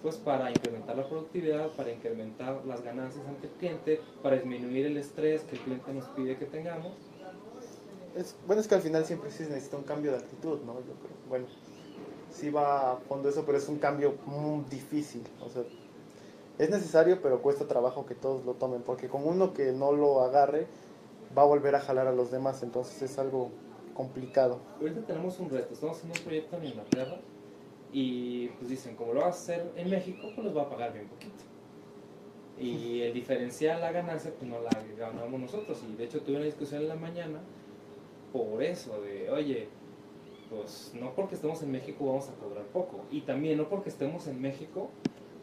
Pues 0.00 0.16
para 0.16 0.48
incrementar 0.48 0.96
la 0.96 1.06
productividad, 1.06 1.68
para 1.72 1.92
incrementar 1.92 2.64
las 2.64 2.80
ganancias 2.80 3.26
ante 3.26 3.48
el 3.48 3.52
cliente, 3.52 4.00
para 4.22 4.36
disminuir 4.36 4.86
el 4.86 4.96
estrés 4.96 5.42
que 5.42 5.56
el 5.56 5.60
cliente 5.60 5.92
nos 5.92 6.06
pide 6.06 6.38
que 6.38 6.46
tengamos. 6.46 6.94
Es, 8.18 8.34
bueno, 8.48 8.60
es 8.60 8.66
que 8.66 8.74
al 8.74 8.82
final 8.82 9.04
siempre 9.04 9.30
sí 9.30 9.44
necesita 9.44 9.76
un 9.76 9.84
cambio 9.84 10.10
de 10.10 10.18
actitud, 10.18 10.58
¿no? 10.62 10.74
Yo 10.74 10.94
creo. 10.94 11.16
Bueno, 11.28 11.46
sí 12.32 12.50
va 12.50 12.92
a 12.92 12.96
fondo 12.96 13.28
eso, 13.28 13.44
pero 13.46 13.58
es 13.58 13.68
un 13.68 13.78
cambio 13.78 14.16
muy 14.26 14.64
difícil. 14.68 15.22
O 15.40 15.48
sea, 15.48 15.62
es 16.58 16.68
necesario, 16.68 17.22
pero 17.22 17.40
cuesta 17.40 17.68
trabajo 17.68 18.06
que 18.06 18.16
todos 18.16 18.44
lo 18.44 18.54
tomen, 18.54 18.82
porque 18.82 19.08
con 19.08 19.24
uno 19.24 19.54
que 19.54 19.70
no 19.70 19.92
lo 19.92 20.22
agarre, 20.22 20.66
va 21.36 21.42
a 21.42 21.44
volver 21.44 21.76
a 21.76 21.80
jalar 21.80 22.08
a 22.08 22.12
los 22.12 22.32
demás, 22.32 22.64
entonces 22.64 23.00
es 23.02 23.18
algo 23.20 23.50
complicado. 23.94 24.58
Ahorita 24.80 25.02
tenemos 25.02 25.38
un 25.38 25.50
reto, 25.50 25.74
estamos 25.74 25.96
haciendo 25.96 26.18
un 26.18 26.24
proyecto 26.24 26.56
en 26.56 26.64
Inglaterra 26.64 27.20
y 27.92 28.48
pues 28.48 28.68
dicen, 28.68 28.96
como 28.96 29.14
lo 29.14 29.20
vas 29.20 29.36
a 29.36 29.38
hacer 29.38 29.72
en 29.76 29.90
México, 29.90 30.28
pues 30.34 30.44
nos 30.44 30.56
va 30.56 30.62
a 30.62 30.68
pagar 30.68 30.92
bien 30.92 31.06
poquito. 31.06 31.44
Y 32.58 33.02
el 33.02 33.14
diferencial, 33.14 33.80
la 33.80 33.92
ganancia, 33.92 34.32
pues 34.36 34.50
no 34.50 34.60
la 34.60 34.70
ganamos 34.98 35.38
nosotros. 35.40 35.80
Y 35.88 35.94
de 35.94 36.04
hecho 36.04 36.20
tuve 36.22 36.36
una 36.36 36.46
discusión 36.46 36.82
en 36.82 36.88
la 36.88 36.96
mañana 36.96 37.40
por 38.32 38.62
eso, 38.62 39.00
de, 39.02 39.30
oye, 39.30 39.68
pues 40.50 40.92
no 40.94 41.14
porque 41.14 41.34
estemos 41.34 41.62
en 41.62 41.72
México 41.72 42.06
vamos 42.06 42.28
a 42.28 42.34
cobrar 42.34 42.64
poco. 42.66 43.00
Y 43.10 43.22
también 43.22 43.58
no 43.58 43.68
porque 43.68 43.90
estemos 43.90 44.26
en 44.26 44.40
México 44.40 44.90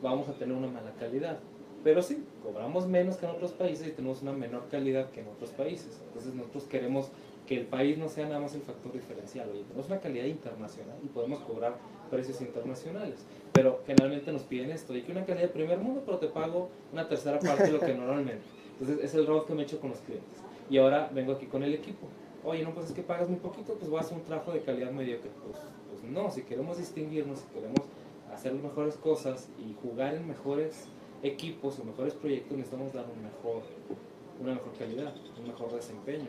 vamos 0.01 0.29
a 0.29 0.33
tener 0.33 0.55
una 0.55 0.67
mala 0.67 0.91
calidad. 0.99 1.39
Pero 1.83 2.01
sí, 2.01 2.23
cobramos 2.41 2.87
menos 2.87 3.17
que 3.17 3.27
en 3.27 3.31
otros 3.31 3.51
países 3.51 3.87
y 3.87 3.91
tenemos 3.91 4.23
una 4.23 4.31
menor 4.31 4.67
calidad 4.69 5.11
que 5.11 5.21
en 5.21 5.27
otros 5.27 5.51
países. 5.51 6.01
Entonces 6.07 6.33
nosotros 6.33 6.63
queremos 6.63 7.11
que 7.45 7.59
el 7.59 7.67
país 7.67 7.97
no 7.97 8.09
sea 8.09 8.25
nada 8.27 8.39
más 8.39 8.55
el 8.55 8.61
factor 8.61 8.91
diferencial. 8.91 9.47
Oye, 9.51 9.63
tenemos 9.63 9.85
una 9.87 9.99
calidad 9.99 10.25
internacional 10.25 10.97
y 11.03 11.07
podemos 11.07 11.39
cobrar 11.41 11.77
precios 12.09 12.41
internacionales. 12.41 13.23
Pero 13.53 13.83
generalmente 13.85 14.31
nos 14.31 14.41
piden 14.41 14.71
esto, 14.71 14.95
y 14.95 15.03
que 15.03 15.11
una 15.11 15.25
calidad 15.25 15.47
de 15.47 15.53
primer 15.53 15.77
mundo, 15.77 16.01
pero 16.05 16.17
te 16.17 16.27
pago 16.27 16.69
una 16.91 17.07
tercera 17.07 17.39
parte 17.39 17.65
de 17.65 17.71
lo 17.71 17.79
que 17.79 17.93
normalmente. 17.93 18.43
Entonces 18.79 19.05
es 19.05 19.13
el 19.13 19.27
rol 19.27 19.45
que 19.45 19.53
me 19.53 19.61
he 19.61 19.65
hecho 19.65 19.79
con 19.79 19.91
los 19.91 19.99
clientes. 19.99 20.39
Y 20.69 20.79
ahora 20.79 21.09
vengo 21.13 21.33
aquí 21.33 21.45
con 21.45 21.63
el 21.63 21.73
equipo. 21.73 22.07
Oye, 22.45 22.63
no, 22.63 22.73
pues 22.75 22.87
es 22.87 22.91
que 22.93 23.01
pagas 23.01 23.27
muy 23.27 23.39
poquito, 23.39 23.73
pues 23.73 23.89
voy 23.89 23.97
a 23.97 24.01
hacer 24.01 24.15
un 24.15 24.23
trabajo 24.23 24.51
de 24.51 24.61
calidad 24.61 24.91
mediocre. 24.91 25.31
Pues, 25.43 25.59
pues 25.89 26.03
no, 26.11 26.29
si 26.29 26.43
queremos 26.43 26.77
distinguirnos, 26.77 27.39
si 27.39 27.45
queremos 27.47 27.81
hacer 28.31 28.53
mejores 28.53 28.95
cosas 28.97 29.49
y 29.57 29.75
jugar 29.81 30.13
en 30.13 30.27
mejores 30.27 30.85
equipos 31.23 31.79
o 31.79 31.83
mejores 31.83 32.13
proyectos, 32.13 32.55
necesitamos 32.55 32.93
dar 32.93 33.05
un 33.05 33.23
mejor, 33.23 33.63
una 34.39 34.53
mejor 34.53 34.73
calidad, 34.77 35.15
un 35.39 35.47
mejor 35.47 35.73
desempeño. 35.73 36.27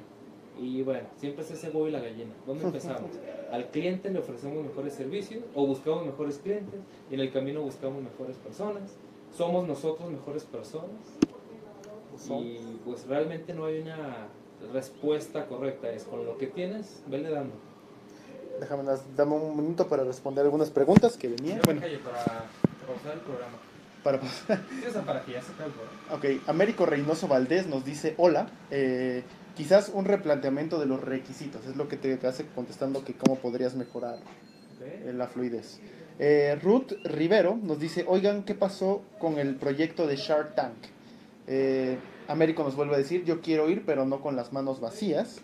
Y 0.58 0.80
bueno, 0.80 1.06
siempre 1.18 1.44
es 1.44 1.50
ese 1.50 1.68
huevo 1.68 1.88
y 1.88 1.90
la 1.90 2.00
gallina. 2.00 2.32
¿Dónde 2.46 2.64
empezamos? 2.66 3.10
Al 3.52 3.66
cliente 3.70 4.08
le 4.08 4.18
ofrecemos 4.18 4.64
mejores 4.64 4.94
servicios 4.94 5.44
o 5.54 5.66
buscamos 5.66 6.06
mejores 6.06 6.38
clientes 6.38 6.80
y 7.10 7.14
en 7.14 7.20
el 7.20 7.30
camino 7.30 7.60
buscamos 7.60 8.02
mejores 8.02 8.38
personas. 8.38 8.96
Somos 9.36 9.68
nosotros 9.68 10.10
mejores 10.10 10.44
personas 10.44 10.90
y 12.30 12.78
pues 12.86 13.06
realmente 13.06 13.52
no 13.52 13.66
hay 13.66 13.80
una 13.80 14.28
respuesta 14.72 15.46
correcta. 15.46 15.90
Es 15.90 16.04
con 16.04 16.24
lo 16.24 16.38
que 16.38 16.46
tienes, 16.46 17.02
vele 17.06 17.30
dando. 17.30 17.54
Déjame, 18.60 18.84
dame 19.16 19.34
un 19.34 19.56
minuto 19.56 19.86
para 19.88 20.04
responder 20.04 20.44
algunas 20.44 20.70
preguntas 20.70 21.16
que 21.16 21.28
venían. 21.28 21.60
Bueno, 21.64 21.80
para 21.80 22.46
pausar 22.86 23.12
el 23.14 23.20
programa. 23.20 23.58
Para, 24.02 24.20
que 25.24 25.32
ya 25.32 25.42
se 25.42 26.14
ok, 26.14 26.42
Américo 26.46 26.86
Reynoso 26.86 27.26
Valdés 27.26 27.66
nos 27.66 27.84
dice, 27.84 28.14
hola, 28.18 28.46
eh, 28.70 29.24
quizás 29.56 29.90
un 29.92 30.04
replanteamiento 30.04 30.78
de 30.78 30.86
los 30.86 31.00
requisitos, 31.02 31.66
es 31.66 31.76
lo 31.76 31.88
que 31.88 31.96
te 31.96 32.24
hace 32.24 32.46
contestando 32.54 33.04
que 33.04 33.14
cómo 33.14 33.36
podrías 33.36 33.74
mejorar 33.74 34.18
la 35.12 35.26
fluidez. 35.26 35.80
Eh, 36.18 36.58
Ruth 36.62 36.92
Rivero 37.04 37.58
nos 37.62 37.78
dice, 37.78 38.04
oigan, 38.08 38.44
¿qué 38.44 38.54
pasó 38.54 39.02
con 39.18 39.38
el 39.38 39.56
proyecto 39.56 40.06
de 40.06 40.16
Shark 40.16 40.54
Tank? 40.54 40.76
Eh, 41.46 41.98
Américo 42.28 42.64
nos 42.64 42.76
vuelve 42.76 42.94
a 42.94 42.98
decir, 42.98 43.24
yo 43.24 43.40
quiero 43.40 43.68
ir, 43.68 43.84
pero 43.84 44.04
no 44.04 44.20
con 44.20 44.36
las 44.36 44.52
manos 44.52 44.80
vacías. 44.80 45.40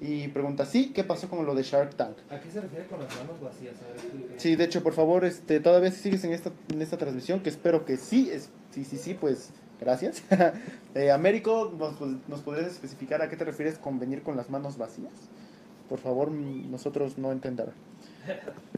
Y 0.00 0.28
pregunta, 0.28 0.66
sí, 0.66 0.92
¿qué 0.92 1.04
pasó 1.04 1.28
con 1.28 1.46
lo 1.46 1.54
de 1.54 1.62
Shark 1.62 1.94
Tank? 1.94 2.16
¿A 2.28 2.40
qué 2.40 2.50
se 2.50 2.60
refiere 2.60 2.86
con 2.86 3.00
las 3.00 3.14
manos 3.16 3.40
vacías? 3.40 3.74
Ver. 3.80 4.40
Sí, 4.40 4.56
de 4.56 4.64
hecho, 4.64 4.82
por 4.82 4.92
favor, 4.92 5.24
este, 5.24 5.60
todavía 5.60 5.90
sigues 5.92 6.24
en 6.24 6.32
esta, 6.32 6.50
en 6.68 6.82
esta 6.82 6.98
transmisión, 6.98 7.40
que 7.40 7.48
espero 7.48 7.84
que 7.84 7.96
sí, 7.96 8.28
es, 8.30 8.50
sí, 8.72 8.84
sí, 8.84 8.98
sí, 8.98 9.14
pues 9.14 9.50
gracias. 9.80 10.22
Eh, 10.96 11.10
Américo, 11.10 11.74
¿nos, 11.76 12.00
¿nos 12.28 12.40
podrías 12.42 12.68
especificar 12.70 13.20
a 13.20 13.28
qué 13.28 13.36
te 13.36 13.44
refieres 13.44 13.78
con 13.78 13.98
venir 13.98 14.22
con 14.22 14.36
las 14.36 14.48
manos 14.48 14.78
vacías? 14.78 15.10
Por 15.88 15.98
favor, 15.98 16.30
nosotros 16.30 17.18
no 17.18 17.32
entender. 17.32 17.72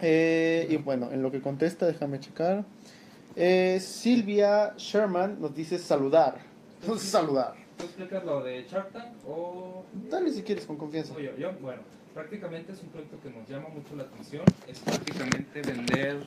Eh, 0.00 0.68
y 0.70 0.76
bueno, 0.76 1.10
en 1.10 1.22
lo 1.22 1.32
que 1.32 1.40
contesta, 1.40 1.84
déjame 1.84 2.20
checar. 2.20 2.64
Eh, 3.34 3.80
Silvia 3.80 4.74
Sherman 4.76 5.40
nos 5.40 5.56
dice 5.56 5.76
saludar. 5.76 6.38
Sé 6.80 6.98
saludar. 6.98 7.54
¿Tú 7.76 7.84
explicas 7.84 8.24
lo 8.24 8.42
de 8.42 8.64
Shark 8.64 8.92
Tank 8.92 9.12
o 9.26 9.84
Dale 10.10 10.32
si 10.32 10.42
quieres, 10.42 10.66
con 10.66 10.76
confianza. 10.76 11.14
o 11.14 11.20
yo? 11.20 11.36
Yo, 11.36 11.52
bueno, 11.60 11.82
prácticamente 12.14 12.72
es 12.72 12.82
un 12.82 12.88
proyecto 12.88 13.18
que 13.20 13.30
nos 13.30 13.48
llama 13.48 13.68
mucho 13.68 13.94
la 13.96 14.04
atención. 14.04 14.44
Es 14.66 14.80
prácticamente 14.80 15.62
vender 15.62 16.18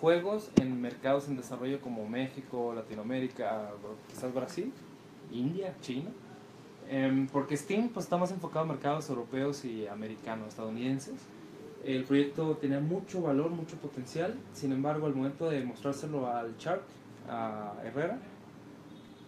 juegos 0.00 0.50
en 0.60 0.80
mercados 0.80 1.28
en 1.28 1.36
desarrollo 1.36 1.80
como 1.80 2.08
México, 2.08 2.72
Latinoamérica, 2.74 3.70
quizás 4.08 4.32
Brasil, 4.34 4.72
India, 5.32 5.74
China. 5.80 6.10
Em, 6.88 7.26
porque 7.28 7.56
Steam 7.56 7.88
pues, 7.88 8.06
está 8.06 8.16
más 8.16 8.30
enfocado 8.32 8.64
a 8.64 8.68
mercados 8.68 9.08
europeos 9.08 9.64
y 9.64 9.86
americanos, 9.86 10.48
estadounidenses. 10.48 11.14
El 11.84 12.04
proyecto 12.04 12.56
tenía 12.58 12.80
mucho 12.80 13.22
valor, 13.22 13.50
mucho 13.50 13.76
potencial. 13.76 14.36
Sin 14.52 14.72
embargo, 14.72 15.06
al 15.06 15.14
momento 15.14 15.48
de 15.48 15.64
mostrárselo 15.64 16.28
al 16.28 16.56
Shark, 16.58 16.82
a 17.28 17.74
Herrera, 17.84 18.18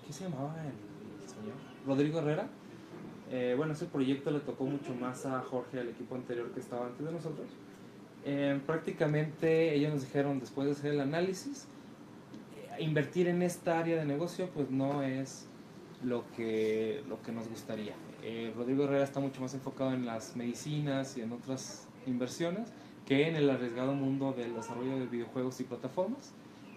¿qué 0.07 0.13
se 0.13 0.25
llamaba 0.25 0.55
el 0.63 1.29
señor? 1.29 1.55
Rodrigo 1.87 2.19
Herrera. 2.19 2.49
Eh, 3.31 3.55
bueno, 3.57 3.73
ese 3.73 3.87
proyecto 3.87 4.31
le 4.31 4.41
tocó 4.41 4.65
mucho 4.65 4.95
más 4.95 5.27
a 5.27 5.41
Jorge, 5.41 5.81
al 5.81 5.89
equipo 5.89 6.15
anterior 6.15 6.51
que 6.53 6.61
estaba 6.61 6.87
antes 6.87 7.05
de 7.05 7.13
nosotros. 7.13 7.49
Eh, 8.25 8.59
prácticamente 8.67 9.75
ellos 9.75 9.93
nos 9.93 10.03
dijeron, 10.03 10.41
después 10.41 10.67
de 10.67 10.73
hacer 10.73 10.93
el 10.93 11.01
análisis, 11.01 11.67
eh, 12.57 12.83
invertir 12.83 13.29
en 13.29 13.43
esta 13.43 13.79
área 13.79 13.97
de 13.97 14.07
negocio 14.07 14.49
pues 14.55 14.71
no 14.71 15.03
es 15.03 15.47
lo 16.03 16.25
que, 16.37 17.03
lo 17.09 17.21
que 17.23 17.33
nos 17.33 17.49
gustaría. 17.49 17.95
Eh, 18.23 18.53
Rodrigo 18.57 18.85
Herrera 18.85 19.05
está 19.05 19.21
mucho 19.21 19.41
más 19.43 19.53
enfocado 19.53 19.93
en 19.93 20.07
las 20.07 20.37
medicinas 20.37 21.17
y 21.19 21.21
en 21.21 21.33
otras 21.33 21.87
inversiones 22.07 22.73
que 23.07 23.29
en 23.29 23.37
el 23.37 23.51
arriesgado 23.51 23.93
mundo 23.93 24.33
del 24.33 24.55
desarrollo 24.55 24.99
de 24.99 25.07
videojuegos 25.07 25.61
y 25.61 25.65
plataformas. 25.65 26.33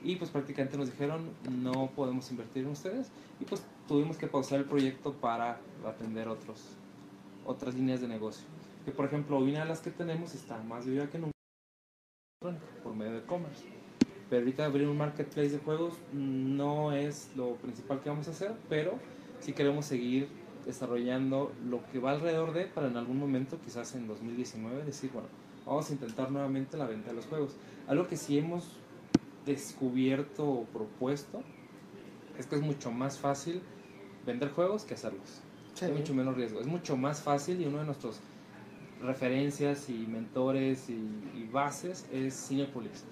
Y 0.08 0.16
pues 0.16 0.32
prácticamente 0.32 0.78
nos 0.78 0.90
dijeron 0.90 1.32
no 1.52 1.92
podemos 1.94 2.32
invertir 2.32 2.64
en 2.64 2.70
ustedes 2.70 3.12
y 3.42 3.44
pues 3.44 3.62
tuvimos 3.90 4.16
que 4.16 4.26
pausar 4.28 4.60
el 4.60 4.64
proyecto 4.64 5.12
para 5.12 5.60
atender 5.86 6.30
otros, 6.30 6.64
otras 7.46 7.76
líneas 7.76 8.00
de 8.00 8.08
negocio. 8.08 8.46
Que 8.86 8.92
por 8.92 9.04
ejemplo 9.04 9.38
una 9.38 9.60
de 9.60 9.66
las 9.66 9.82
que 9.82 9.92
tenemos 9.92 10.34
está 10.34 10.64
más 10.64 10.86
viva 10.86 11.08
que 11.08 11.20
nunca 11.20 11.34
por 12.82 12.96
medio 12.96 13.12
de 13.12 13.18
e-commerce. 13.18 13.66
Pero 14.30 14.44
ahorita 14.44 14.64
abrir 14.64 14.88
un 14.88 14.98
marketplace 14.98 15.50
de 15.50 15.58
juegos 15.58 15.96
no 16.14 16.94
es 16.94 17.30
lo 17.36 17.56
principal 17.56 18.00
que 18.00 18.08
vamos 18.08 18.30
a 18.30 18.32
hacer, 18.32 18.54
pero 18.70 18.94
sí 19.42 19.52
queremos 19.52 19.88
seguir 19.88 20.30
desarrollando 20.66 21.52
lo 21.66 21.86
que 21.92 22.00
va 22.00 22.12
alrededor 22.12 22.54
de 22.54 22.64
para 22.64 22.88
en 22.88 22.96
algún 22.96 23.20
momento, 23.20 23.60
quizás 23.60 23.94
en 23.96 24.08
2019, 24.08 24.86
decir, 24.86 25.10
bueno, 25.12 25.28
vamos 25.66 25.90
a 25.90 25.94
intentar 25.94 26.32
nuevamente 26.32 26.78
la 26.78 26.86
venta 26.86 27.10
de 27.10 27.16
los 27.16 27.26
juegos. 27.26 27.58
Algo 27.90 28.08
que 28.08 28.16
sí 28.16 28.38
hemos 28.38 28.78
descubierto 29.48 30.48
o 30.48 30.66
propuesto 30.66 31.42
es 32.38 32.46
que 32.46 32.56
es 32.56 32.62
mucho 32.62 32.92
más 32.92 33.18
fácil 33.18 33.64
vender 34.26 34.52
juegos 34.52 34.84
que 34.84 34.94
hacerlos. 34.94 35.42
Sí. 35.74 35.86
Hay 35.86 35.94
mucho 35.94 36.14
menos 36.14 36.36
riesgo. 36.36 36.60
Es 36.60 36.68
mucho 36.68 36.96
más 36.96 37.22
fácil 37.22 37.60
y 37.60 37.66
uno 37.66 37.80
de 37.80 37.86
nuestros 37.86 38.20
referencias 39.02 39.90
y 39.90 40.06
mentores 40.06 40.90
y, 40.90 40.94
y 40.94 41.50
bases 41.52 42.08
es 42.12 42.36
Cinepolis. 42.48 43.04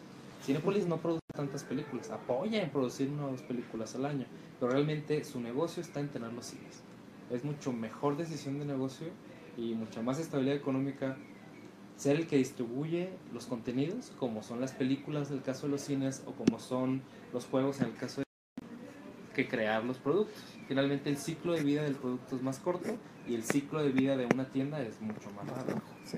Cinepolis 0.44 0.86
no 0.86 0.98
produce 0.98 1.22
tantas 1.36 1.64
películas, 1.64 2.10
apoya 2.12 2.62
en 2.62 2.70
producir 2.70 3.10
una 3.10 3.28
o 3.28 3.32
dos 3.32 3.42
películas 3.42 3.96
al 3.96 4.06
año, 4.06 4.26
pero 4.60 4.72
realmente 4.72 5.24
su 5.24 5.40
negocio 5.40 5.82
está 5.82 6.00
en 6.00 6.10
tener 6.10 6.32
los 6.34 6.46
cines. 6.46 6.82
Es 7.32 7.44
mucho 7.44 7.74
mejor 7.74 8.16
decisión 8.16 8.60
de 8.60 8.66
negocio 8.66 9.08
y 9.58 9.74
mucha 9.74 10.02
más 10.02 10.20
estabilidad 10.20 10.56
económica 10.56 11.18
ser 11.98 12.18
el 12.18 12.28
que 12.28 12.38
distribuye 12.38 13.10
los 13.34 13.46
contenidos, 13.46 14.12
como 14.20 14.44
son 14.44 14.62
las 14.62 14.74
películas 14.74 15.30
del 15.30 15.42
caso 15.42 15.68
de 15.68 15.74
los 15.74 15.82
cines 15.82 16.24
o 16.26 16.32
como 16.34 16.60
son 16.60 17.02
los 17.34 17.46
juegos 17.46 17.80
en 17.80 17.88
el 17.88 17.96
caso 17.96 18.22
de 18.22 18.26
que 19.34 19.48
crear 19.48 19.84
los 19.84 19.98
productos. 19.98 20.42
Finalmente 20.68 21.10
el 21.10 21.18
ciclo 21.18 21.54
de 21.54 21.64
vida 21.64 21.84
del 21.84 21.96
producto 21.96 22.36
es 22.36 22.42
más 22.42 22.60
corto 22.60 22.98
y 23.28 23.36
el 23.36 23.44
ciclo 23.44 23.84
de 23.84 23.92
vida 23.92 24.18
de 24.18 24.26
una 24.26 24.46
tienda 24.46 24.82
es 24.82 25.00
mucho 25.02 25.30
más 25.32 25.46
largo. 25.48 25.82
Sí. 26.06 26.18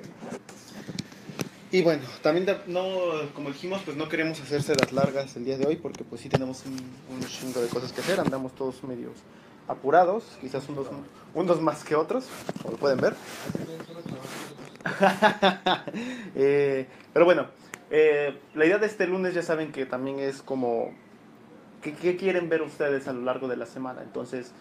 Y 1.69 1.81
bueno, 1.81 2.03
también 2.21 2.47
no, 2.67 2.87
como 3.33 3.49
dijimos, 3.49 3.81
pues 3.83 3.97
no 3.97 4.07
queremos 4.07 4.39
hacerse 4.39 4.73
las 4.75 4.93
largas 4.93 5.35
el 5.35 5.43
día 5.43 5.57
de 5.57 5.65
hoy 5.65 5.75
porque 5.75 6.05
pues 6.05 6.21
sí 6.21 6.29
tenemos 6.29 6.65
un, 6.65 6.73
un 6.73 7.21
chingo 7.27 7.59
de 7.59 7.67
cosas 7.67 7.91
que 7.91 7.99
hacer, 7.99 8.19
andamos 8.19 8.55
todos 8.55 8.81
medios 8.83 9.17
apurados, 9.67 10.23
quizás 10.39 10.67
unos, 10.69 10.87
unos 11.33 11.61
más 11.61 11.83
que 11.83 11.95
otros, 11.95 12.25
como 12.61 12.71
lo 12.71 12.77
pueden 12.77 12.99
ver. 12.99 13.15
Eh, 16.39 16.85
pero 17.13 17.25
bueno, 17.25 17.47
eh, 17.89 18.37
la 18.53 18.65
idea 18.65 18.77
de 18.77 18.85
este 18.85 19.07
lunes 19.07 19.33
ya 19.33 19.41
saben 19.41 19.71
que 19.71 19.87
también 19.87 20.19
es 20.19 20.43
como, 20.43 20.93
¿qué, 21.81 21.93
qué 21.93 22.15
quieren 22.15 22.47
ver 22.47 22.61
ustedes 22.61 23.07
a 23.07 23.13
lo 23.13 23.21
largo 23.21 23.47
de 23.47 23.57
la 23.57 23.65
semana? 23.65 24.03
Entonces, 24.03 24.51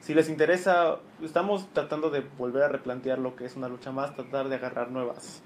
si 0.00 0.14
les 0.14 0.28
interesa, 0.28 0.98
estamos 1.22 1.66
tratando 1.72 2.10
de 2.10 2.20
volver 2.38 2.62
a 2.62 2.68
replantear 2.68 3.18
lo 3.18 3.36
que 3.36 3.44
es 3.44 3.56
una 3.56 3.68
lucha 3.68 3.92
más, 3.92 4.14
tratar 4.14 4.48
de 4.48 4.54
agarrar 4.54 4.90
nuevas, 4.90 5.42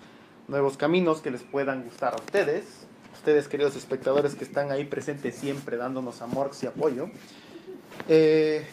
nuevos 0.48 0.76
caminos 0.76 1.20
que 1.20 1.30
les 1.30 1.42
puedan 1.42 1.82
gustar 1.84 2.12
a 2.12 2.16
ustedes, 2.16 2.86
ustedes 3.14 3.48
queridos 3.48 3.74
espectadores 3.76 4.34
que 4.34 4.44
están 4.44 4.70
ahí 4.70 4.84
presentes 4.84 5.34
siempre 5.34 5.76
dándonos 5.76 6.22
amor 6.22 6.50
y 6.62 6.66
apoyo. 6.66 7.08
Eh, 8.08 8.66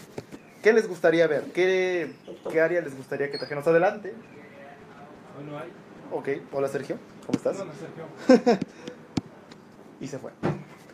¿Qué 0.62 0.74
les 0.74 0.88
gustaría 0.88 1.28
ver? 1.28 1.46
¿Qué, 1.54 2.12
¿Qué 2.52 2.62
área 2.62 2.82
les 2.82 2.96
gustaría 2.96 3.32
que 3.32 3.38
trajéramos 3.38 3.68
adelante? 3.68 4.14
Bueno, 5.38 5.60
hay. 5.60 5.72
Ok, 6.12 6.44
hola 6.52 6.68
Sergio, 6.68 6.98
¿cómo 7.28 7.38
estás? 7.38 7.58
Bueno, 7.58 7.72
Sergio. 7.74 8.60
Y 10.00 10.08
se 10.08 10.20
fue. 10.20 10.32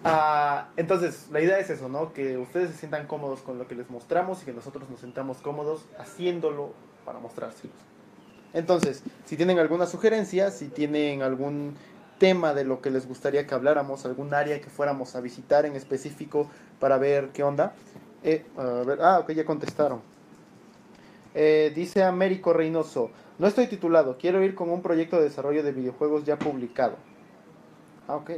Ah, 0.04 0.70
entonces, 0.78 1.28
la 1.32 1.42
idea 1.42 1.60
es 1.60 1.70
eso, 1.70 1.90
¿no? 1.90 2.14
Que 2.14 2.38
ustedes 2.38 2.72
se 2.72 2.78
sientan 2.78 3.06
cómodos 3.06 3.42
con 3.42 3.58
lo 3.58 3.68
que 3.68 3.76
les 3.76 3.90
mostramos 3.90 4.42
y 4.42 4.46
que 4.46 4.54
nosotros 4.54 4.90
nos 4.90 5.02
sintamos 5.02 5.38
cómodos 5.40 5.86
haciéndolo 5.98 6.74
para 7.06 7.20
mostrárselos. 7.20 7.76
Entonces, 8.54 9.04
si 9.26 9.36
tienen 9.36 9.60
alguna 9.60 9.86
sugerencia, 9.88 10.52
si 10.52 10.70
tienen 10.70 11.22
algún 11.22 11.76
tema 12.18 12.54
de 12.54 12.64
lo 12.64 12.82
que 12.82 12.92
les 12.92 13.08
gustaría 13.08 13.46
que 13.46 13.56
habláramos, 13.56 14.06
algún 14.06 14.34
área 14.34 14.62
que 14.62 14.70
fuéramos 14.70 15.16
a 15.16 15.22
visitar 15.22 15.66
en 15.66 15.76
específico 15.76 16.50
para 16.80 16.98
ver 16.98 17.30
qué 17.34 17.44
onda. 17.44 17.74
Eh, 18.24 18.46
a 18.58 18.64
ver, 18.86 19.00
ah, 19.02 19.20
ok, 19.20 19.32
ya 19.32 19.44
contestaron. 19.44 20.02
Eh, 21.36 21.74
dice 21.76 22.04
Américo 22.04 22.54
Reynoso, 22.54 23.12
no 23.40 23.48
estoy 23.48 23.68
titulado, 23.68 24.18
quiero 24.18 24.44
ir 24.44 24.56
con 24.56 24.70
un 24.70 24.82
proyecto 24.82 25.18
de 25.18 25.24
desarrollo 25.24 25.64
de 25.64 25.72
videojuegos 25.72 26.24
ya 26.24 26.38
publicado. 26.38 26.98
Ah, 28.08 28.16
ok. 28.16 28.32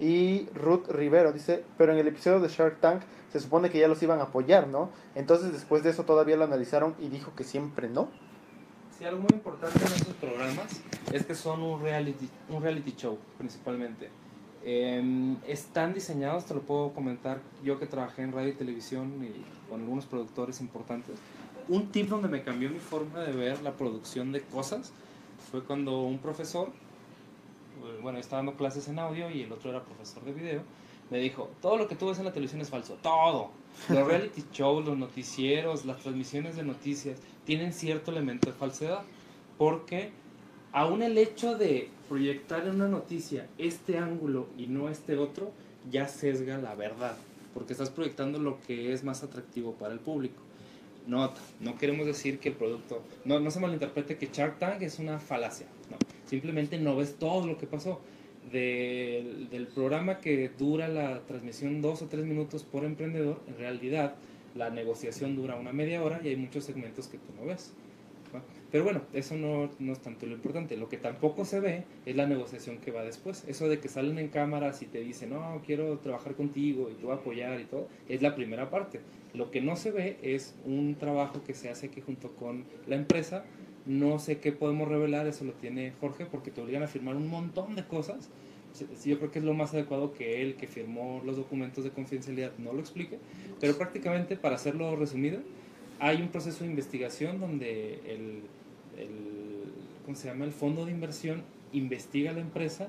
Y 0.00 0.48
Ruth 0.54 0.88
Rivero 0.88 1.32
dice, 1.32 1.64
pero 1.76 1.92
en 1.92 1.98
el 1.98 2.08
episodio 2.08 2.40
de 2.40 2.48
Shark 2.48 2.80
Tank 2.80 3.02
se 3.30 3.40
supone 3.40 3.70
que 3.70 3.78
ya 3.78 3.88
los 3.88 4.02
iban 4.02 4.20
a 4.20 4.24
apoyar, 4.24 4.68
¿no? 4.68 4.90
Entonces 5.14 5.52
después 5.52 5.82
de 5.82 5.90
eso 5.90 6.04
todavía 6.04 6.36
lo 6.36 6.44
analizaron 6.44 6.94
y 6.98 7.08
dijo 7.08 7.34
que 7.36 7.44
siempre 7.44 7.88
no. 7.88 8.08
Sí, 8.98 9.04
algo 9.04 9.20
muy 9.20 9.30
importante 9.32 9.78
en 9.78 9.92
estos 9.92 10.14
programas 10.14 10.80
es 11.12 11.24
que 11.24 11.34
son 11.34 11.62
un 11.62 11.80
reality, 11.80 12.28
un 12.48 12.62
reality 12.62 12.92
show 12.96 13.18
principalmente. 13.38 14.10
Eh, 14.64 15.36
están 15.46 15.92
diseñados, 15.92 16.46
te 16.46 16.54
lo 16.54 16.60
puedo 16.60 16.92
comentar, 16.92 17.40
yo 17.64 17.78
que 17.78 17.86
trabajé 17.86 18.22
en 18.22 18.32
radio 18.32 18.50
y 18.50 18.54
televisión 18.54 19.12
y 19.22 19.44
con 19.68 19.80
algunos 19.80 20.06
productores 20.06 20.60
importantes. 20.60 21.16
Un 21.68 21.88
tip 21.88 22.08
donde 22.08 22.28
me 22.28 22.42
cambió 22.42 22.70
mi 22.70 22.78
forma 22.78 23.20
de 23.20 23.32
ver 23.32 23.62
la 23.62 23.72
producción 23.72 24.32
de 24.32 24.42
cosas 24.42 24.92
fue 25.50 25.62
cuando 25.62 26.02
un 26.02 26.18
profesor, 26.18 26.68
eh, 26.68 27.98
bueno, 28.02 28.18
estaba 28.18 28.38
dando 28.38 28.56
clases 28.56 28.88
en 28.88 28.98
audio 28.98 29.30
y 29.30 29.42
el 29.42 29.52
otro 29.52 29.70
era 29.70 29.82
profesor 29.84 30.24
de 30.24 30.32
video, 30.32 30.62
me 31.10 31.18
dijo, 31.18 31.50
todo 31.60 31.76
lo 31.76 31.88
que 31.88 31.94
tú 31.94 32.08
ves 32.08 32.18
en 32.18 32.24
la 32.24 32.32
televisión 32.32 32.62
es 32.62 32.70
falso, 32.70 32.96
todo. 33.02 33.50
Los 33.90 34.06
reality 34.06 34.44
shows, 34.52 34.86
los 34.86 34.96
noticieros, 34.96 35.84
las 35.84 35.98
transmisiones 35.98 36.56
de 36.56 36.62
noticias 36.62 37.18
tienen 37.44 37.72
cierto 37.72 38.10
elemento 38.10 38.50
de 38.50 38.56
falsedad, 38.56 39.02
porque 39.58 40.10
aún 40.72 41.02
el 41.02 41.18
hecho 41.18 41.56
de 41.58 41.90
proyectar 42.08 42.66
en 42.66 42.76
una 42.76 42.88
noticia 42.88 43.46
este 43.58 43.98
ángulo 43.98 44.46
y 44.56 44.68
no 44.68 44.88
este 44.88 45.18
otro, 45.18 45.52
ya 45.90 46.08
sesga 46.08 46.58
la 46.58 46.74
verdad, 46.74 47.16
porque 47.52 47.74
estás 47.74 47.90
proyectando 47.90 48.38
lo 48.38 48.60
que 48.62 48.92
es 48.92 49.04
más 49.04 49.22
atractivo 49.22 49.72
para 49.72 49.92
el 49.92 50.00
público. 50.00 50.40
Nota, 51.06 51.40
no 51.60 51.76
queremos 51.76 52.06
decir 52.06 52.38
que 52.38 52.50
el 52.50 52.54
producto, 52.54 53.02
no, 53.24 53.40
no 53.40 53.50
se 53.50 53.60
malinterprete 53.60 54.16
que 54.16 54.28
Shark 54.32 54.58
Tank 54.58 54.82
es 54.82 54.98
una 54.98 55.18
falacia, 55.18 55.66
no, 55.90 55.96
simplemente 56.26 56.78
no 56.78 56.96
ves 56.96 57.16
todo 57.16 57.46
lo 57.46 57.58
que 57.58 57.66
pasó. 57.66 58.00
Del, 58.50 59.68
programa 59.74 60.18
que 60.18 60.50
dura 60.58 60.88
la 60.88 61.20
transmisión 61.20 61.80
dos 61.80 62.02
o 62.02 62.06
tres 62.06 62.24
minutos 62.26 62.64
por 62.64 62.84
emprendedor, 62.84 63.40
en 63.46 63.56
realidad 63.56 64.16
la 64.54 64.68
negociación 64.68 65.36
dura 65.36 65.54
una 65.56 65.72
media 65.72 66.02
hora 66.02 66.20
y 66.22 66.28
hay 66.28 66.36
muchos 66.36 66.64
segmentos 66.64 67.06
que 67.06 67.18
tú 67.18 67.32
no 67.38 67.46
ves. 67.46 67.72
Pero 68.70 68.84
bueno, 68.84 69.02
eso 69.12 69.36
no, 69.36 69.70
es 69.92 69.98
tanto 70.00 70.26
lo 70.26 70.34
importante. 70.34 70.76
Lo 70.76 70.88
que 70.88 70.96
tampoco 70.96 71.44
se 71.44 71.60
ve 71.60 71.84
es 72.06 72.16
la 72.16 72.26
negociación 72.26 72.78
que 72.78 72.90
va 72.90 73.04
después. 73.04 73.44
Eso 73.46 73.68
de 73.68 73.78
que 73.78 73.88
salen 73.88 74.18
en 74.18 74.28
cámaras 74.28 74.80
y 74.82 74.86
te 74.86 75.00
dicen, 75.00 75.30
no, 75.30 75.60
quiero 75.64 75.98
trabajar 75.98 76.34
contigo 76.34 76.90
y 76.90 77.10
a 77.10 77.14
apoyar 77.14 77.60
y 77.60 77.64
todo, 77.64 77.88
es 78.08 78.22
la 78.22 78.34
primera 78.34 78.70
parte. 78.70 79.00
Lo 79.34 79.50
que 79.50 79.60
no 79.60 79.76
se 79.76 79.90
ve 79.90 80.18
es 80.22 80.54
un 80.64 80.94
trabajo 80.96 81.42
que 81.42 81.54
se 81.54 81.70
hace 81.70 81.86
aquí 81.86 82.00
junto 82.00 82.32
con 82.32 82.64
la 82.86 82.96
empresa. 82.96 83.44
No 83.86 84.18
sé 84.18 84.38
qué 84.38 84.52
podemos 84.52 84.88
revelar, 84.88 85.26
eso 85.26 85.44
lo 85.44 85.52
tiene 85.52 85.92
Jorge, 86.00 86.26
porque 86.26 86.50
te 86.50 86.60
obligan 86.60 86.82
a 86.82 86.88
firmar 86.88 87.16
un 87.16 87.28
montón 87.28 87.74
de 87.74 87.84
cosas. 87.84 88.28
Yo 89.04 89.18
creo 89.18 89.30
que 89.30 89.38
es 89.38 89.44
lo 89.44 89.54
más 89.54 89.74
adecuado 89.74 90.12
que 90.12 90.42
él, 90.42 90.56
que 90.56 90.66
firmó 90.66 91.22
los 91.24 91.36
documentos 91.36 91.84
de 91.84 91.90
confidencialidad, 91.90 92.52
no 92.58 92.72
lo 92.72 92.80
explique. 92.80 93.18
Pero 93.60 93.76
prácticamente, 93.76 94.36
para 94.36 94.54
hacerlo 94.54 94.96
resumido, 94.96 95.40
hay 95.98 96.20
un 96.20 96.28
proceso 96.28 96.64
de 96.64 96.70
investigación 96.70 97.40
donde 97.40 98.00
el, 98.06 98.42
el, 98.98 99.72
¿cómo 100.04 100.16
se 100.16 100.28
llama? 100.28 100.44
el 100.44 100.52
fondo 100.52 100.84
de 100.84 100.92
inversión 100.92 101.42
investiga 101.72 102.30
a 102.30 102.34
la 102.34 102.40
empresa, 102.40 102.88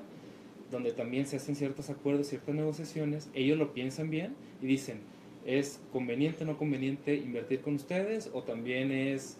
donde 0.70 0.92
también 0.92 1.26
se 1.26 1.36
hacen 1.36 1.54
ciertos 1.54 1.90
acuerdos, 1.90 2.28
ciertas 2.28 2.54
negociaciones, 2.54 3.30
ellos 3.34 3.58
lo 3.58 3.72
piensan 3.72 4.10
bien 4.10 4.34
y 4.60 4.66
dicen, 4.66 4.98
¿es 5.44 5.80
conveniente 5.92 6.44
o 6.44 6.46
no 6.46 6.56
conveniente 6.56 7.14
invertir 7.14 7.60
con 7.60 7.74
ustedes? 7.74 8.30
O 8.32 8.42
también 8.42 8.90
es, 8.90 9.38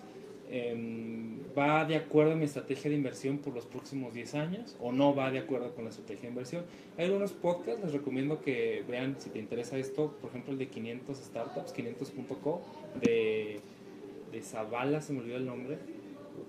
em, 0.50 1.40
¿va 1.56 1.84
de 1.84 1.96
acuerdo 1.96 2.32
a 2.32 2.37
mi 2.37 2.44
estrategia 2.44 2.90
de 2.90 2.96
inversión 2.96 3.38
por 3.38 3.54
los 3.54 3.66
próximos 3.66 4.14
10 4.14 4.34
años? 4.34 4.76
¿O 4.80 4.92
no 4.92 5.14
va 5.14 5.30
de 5.30 5.38
acuerdo 5.38 5.75
con 5.75 5.84
la 5.84 5.90
estrategia 5.90 6.23
de 6.23 6.28
inversión? 6.28 6.64
Hay 6.99 7.06
algunos 7.06 7.32
podcasts, 7.32 7.82
les 7.82 7.92
recomiendo 7.92 8.40
que 8.40 8.84
vean 8.88 9.16
si 9.18 9.30
te 9.30 9.38
interesa 9.38 9.78
esto, 9.78 10.16
por 10.20 10.30
ejemplo 10.30 10.52
el 10.52 10.58
de 10.58 10.68
500 10.68 11.16
Startups, 11.16 11.75
500.co, 11.75 12.62
de, 13.00 13.61
de 14.30 14.42
Zavala, 14.42 15.00
se 15.00 15.12
me 15.12 15.20
olvidó 15.20 15.37
el 15.37 15.46
nombre, 15.46 15.78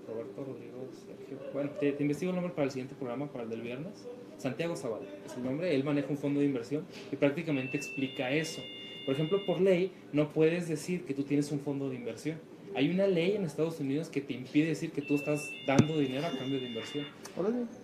Roberto 0.06 0.44
Rodrigo 0.44 0.88
Sergio. 0.92 1.38
Bueno, 1.52 1.70
te, 1.70 1.92
te 1.92 2.02
investigo 2.02 2.30
el 2.30 2.36
nombre 2.36 2.52
para 2.52 2.64
el 2.64 2.70
siguiente 2.70 2.94
programa, 2.94 3.30
para 3.30 3.44
el 3.44 3.50
del 3.50 3.62
viernes. 3.62 4.06
Santiago 4.38 4.76
Zavala 4.76 5.06
es 5.24 5.34
el 5.36 5.44
nombre, 5.44 5.74
él 5.74 5.82
maneja 5.82 6.08
un 6.10 6.18
fondo 6.18 6.40
de 6.40 6.46
inversión 6.46 6.84
y 7.10 7.16
prácticamente 7.16 7.76
explica 7.76 8.30
eso. 8.30 8.60
Por 9.06 9.14
ejemplo, 9.14 9.46
por 9.46 9.60
ley 9.60 9.92
no 10.12 10.32
puedes 10.32 10.68
decir 10.68 11.04
que 11.04 11.14
tú 11.14 11.22
tienes 11.22 11.50
un 11.52 11.60
fondo 11.60 11.88
de 11.88 11.94
inversión. 11.94 12.38
Hay 12.74 12.90
una 12.90 13.06
ley 13.06 13.36
en 13.36 13.44
Estados 13.44 13.80
Unidos 13.80 14.08
que 14.08 14.20
te 14.20 14.34
impide 14.34 14.66
decir 14.66 14.90
que 14.90 15.00
tú 15.00 15.14
estás 15.14 15.50
dando 15.66 15.98
dinero 15.98 16.26
a 16.26 16.36
cambio 16.36 16.60
de 16.60 16.66
inversión. 16.66 17.06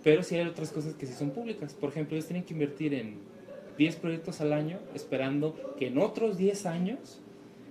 Pero 0.03 0.23
sí 0.25 0.35
hay 0.35 0.47
otras 0.47 0.73
cosas 0.73 0.95
que 0.95 1.07
sí 1.07 1.15
son 1.15 1.31
públicas. 1.31 1.75
Por 1.75 1.91
ejemplo, 1.91 2.17
ellos 2.17 2.27
tienen 2.27 2.45
que 2.45 2.53
invertir 2.53 2.93
en 2.93 3.15
10 3.79 3.97
proyectos 3.97 4.41
al 4.41 4.53
año 4.53 4.81
esperando 4.95 5.75
que 5.79 5.87
en 5.87 5.99
otros 5.99 6.37
10 6.37 6.67
años 6.67 7.21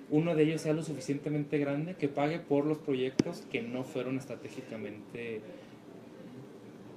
uno 0.10 0.36
de 0.36 0.44
ellos 0.44 0.62
sea 0.62 0.74
lo 0.74 0.84
suficientemente 0.84 1.58
grande 1.58 1.96
que 1.96 2.08
pague 2.08 2.40
por 2.40 2.66
los 2.66 2.78
proyectos 2.80 3.44
que 3.52 3.62
no 3.62 3.84
fueron 3.84 4.18
estratégicamente 4.18 5.42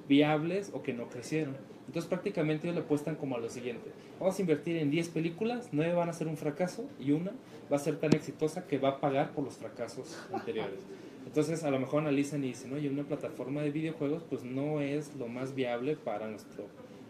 viables 0.08 0.70
o 0.72 0.82
que 0.82 0.94
no 0.94 1.08
crecieron. 1.08 1.56
Entonces 1.86 2.08
prácticamente 2.08 2.66
ellos 2.66 2.76
le 2.76 2.82
apuestan 2.82 3.16
como 3.16 3.36
a 3.36 3.40
lo 3.40 3.50
siguiente. 3.50 3.90
Vamos 4.18 4.38
a 4.38 4.42
invertir 4.42 4.76
en 4.76 4.90
10 4.90 5.08
películas, 5.08 5.68
9 5.72 5.94
van 5.94 6.08
a 6.08 6.12
ser 6.12 6.28
un 6.28 6.36
fracaso 6.36 6.84
y 7.00 7.10
una 7.10 7.32
va 7.72 7.76
a 7.76 7.80
ser 7.80 7.98
tan 7.98 8.14
exitosa 8.14 8.66
que 8.66 8.78
va 8.78 8.90
a 8.90 9.00
pagar 9.00 9.32
por 9.32 9.44
los 9.44 9.54
fracasos 9.54 10.16
anteriores. 10.32 10.80
Entonces 11.26 11.64
a 11.64 11.70
lo 11.70 11.80
mejor 11.80 12.02
analizan 12.02 12.44
y 12.44 12.48
dicen, 12.48 12.72
oye, 12.72 12.88
una 12.88 13.02
plataforma 13.02 13.62
de 13.62 13.70
videojuegos 13.70 14.22
pues 14.28 14.44
no 14.44 14.80
es 14.80 15.14
lo 15.16 15.26
más 15.26 15.54
viable 15.54 15.96
para 15.96 16.28
nuestro 16.28 16.66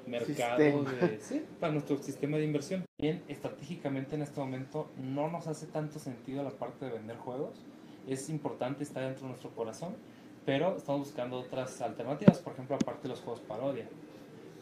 mercado, 0.07 0.59
de, 0.59 1.19
sí, 1.21 1.43
para 1.61 1.73
nuestro 1.73 1.99
sistema 1.99 2.39
de 2.39 2.45
inversión. 2.45 2.85
Bien, 2.99 3.23
estratégicamente 3.29 4.15
en 4.15 4.23
este 4.23 4.41
momento 4.41 4.91
no 4.97 5.31
nos 5.31 5.47
hace 5.47 5.67
tanto 5.67 5.99
sentido 5.99 6.43
la 6.43 6.51
parte 6.51 6.87
de 6.87 6.93
vender 6.93 7.17
juegos. 7.17 7.55
Es 8.09 8.29
importante, 8.29 8.83
está 8.83 9.01
dentro 9.01 9.23
de 9.23 9.29
nuestro 9.29 9.51
corazón, 9.51 9.95
pero 10.47 10.77
estamos 10.77 11.07
buscando 11.07 11.39
otras 11.39 11.81
alternativas, 11.81 12.39
por 12.39 12.53
ejemplo, 12.53 12.77
aparte 12.77 13.05
de 13.05 13.09
los 13.11 13.21
juegos 13.21 13.41
parodia. 13.41 13.89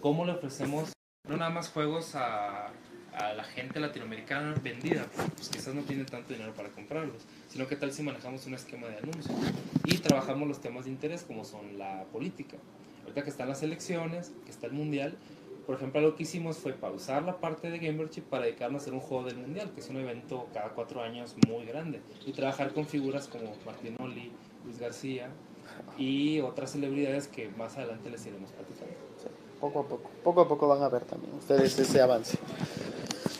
¿Cómo 0.01 0.25
le 0.25 0.33
ofrecemos 0.33 0.92
no 1.29 1.39
nada 1.39 1.51
más 1.51 1.71
juegos 1.71 2.15
a, 2.15 2.71
la 3.13 3.45
gente 3.45 3.79
latinoamericana 3.79 4.55
vendida? 4.63 5.07
Pues 5.37 5.49
quizás 5.49 5.75
no 5.75 5.83
tienen 5.83 6.07
tanto 6.07 6.33
dinero 6.33 6.53
para 6.55 6.71
comprarlos, 6.71 7.23
sino 7.49 7.67
que 7.67 7.77
tal 7.77 7.93
si 7.93 8.03
manejamos 8.03 8.47
un 8.47 8.55
esquema 8.55 8.89
de 8.89 8.99
anuncios 8.99 9.35
y 9.85 9.99
trabajamos 9.99 10.49
los 10.49 10.61
temas 10.61 10.85
de 10.85 10.91
interés 10.91 11.23
como 11.23 11.45
son 11.45 11.79
la 11.79 12.05
política. 12.13 12.57
Ahorita 13.03 13.23
que 13.23 13.31
están 13.31 13.49
las 13.49 13.63
elecciones, 13.63 14.33
que 14.45 14.51
está 14.51 14.67
el 14.67 14.73
mundial, 14.73 15.17
por 15.67 15.77
ejemplo, 15.77 16.01
lo 16.01 16.17
que 16.17 16.25
hicimos 16.25 16.59
fue 16.59 16.73
pausar 16.73 17.23
la 17.23 17.39
parte 17.39 17.71
de 17.71 17.79
Gamership 17.79 18.23
para 18.23 18.45
dedicarnos 18.45 18.81
a 18.81 18.85
hacer 18.85 18.95
un 18.95 19.01
juego 19.01 19.25
del 19.25 19.37
mundial, 19.37 19.71
que 19.73 19.81
es 19.81 19.89
un 19.89 19.97
evento 19.97 20.49
cada 20.53 20.71
cuatro 20.71 21.03
años 21.03 21.37
muy 21.47 21.65
grande, 21.65 22.01
y 22.27 22.33
trabajar 22.33 22.73
con 22.73 22.87
figuras 22.87 23.29
como 23.29 23.55
Martinoli, 23.65 24.33
Luis 24.65 24.79
García 24.79 25.29
y 25.97 26.41
otras 26.41 26.73
celebridades 26.73 27.29
que 27.29 27.49
más 27.51 27.77
adelante 27.77 28.11
les 28.11 28.27
iremos 28.27 28.51
platicando. 28.51 28.97
Poco 29.63 29.81
a 29.81 29.83
poco, 29.85 30.11
poco 30.25 30.41
a 30.43 30.49
poco 30.49 30.67
van 30.69 30.83
a 30.83 30.89
ver 30.89 31.03
también 31.05 31.33
ustedes 31.35 31.79
ese 31.79 32.03
avance. 32.03 32.37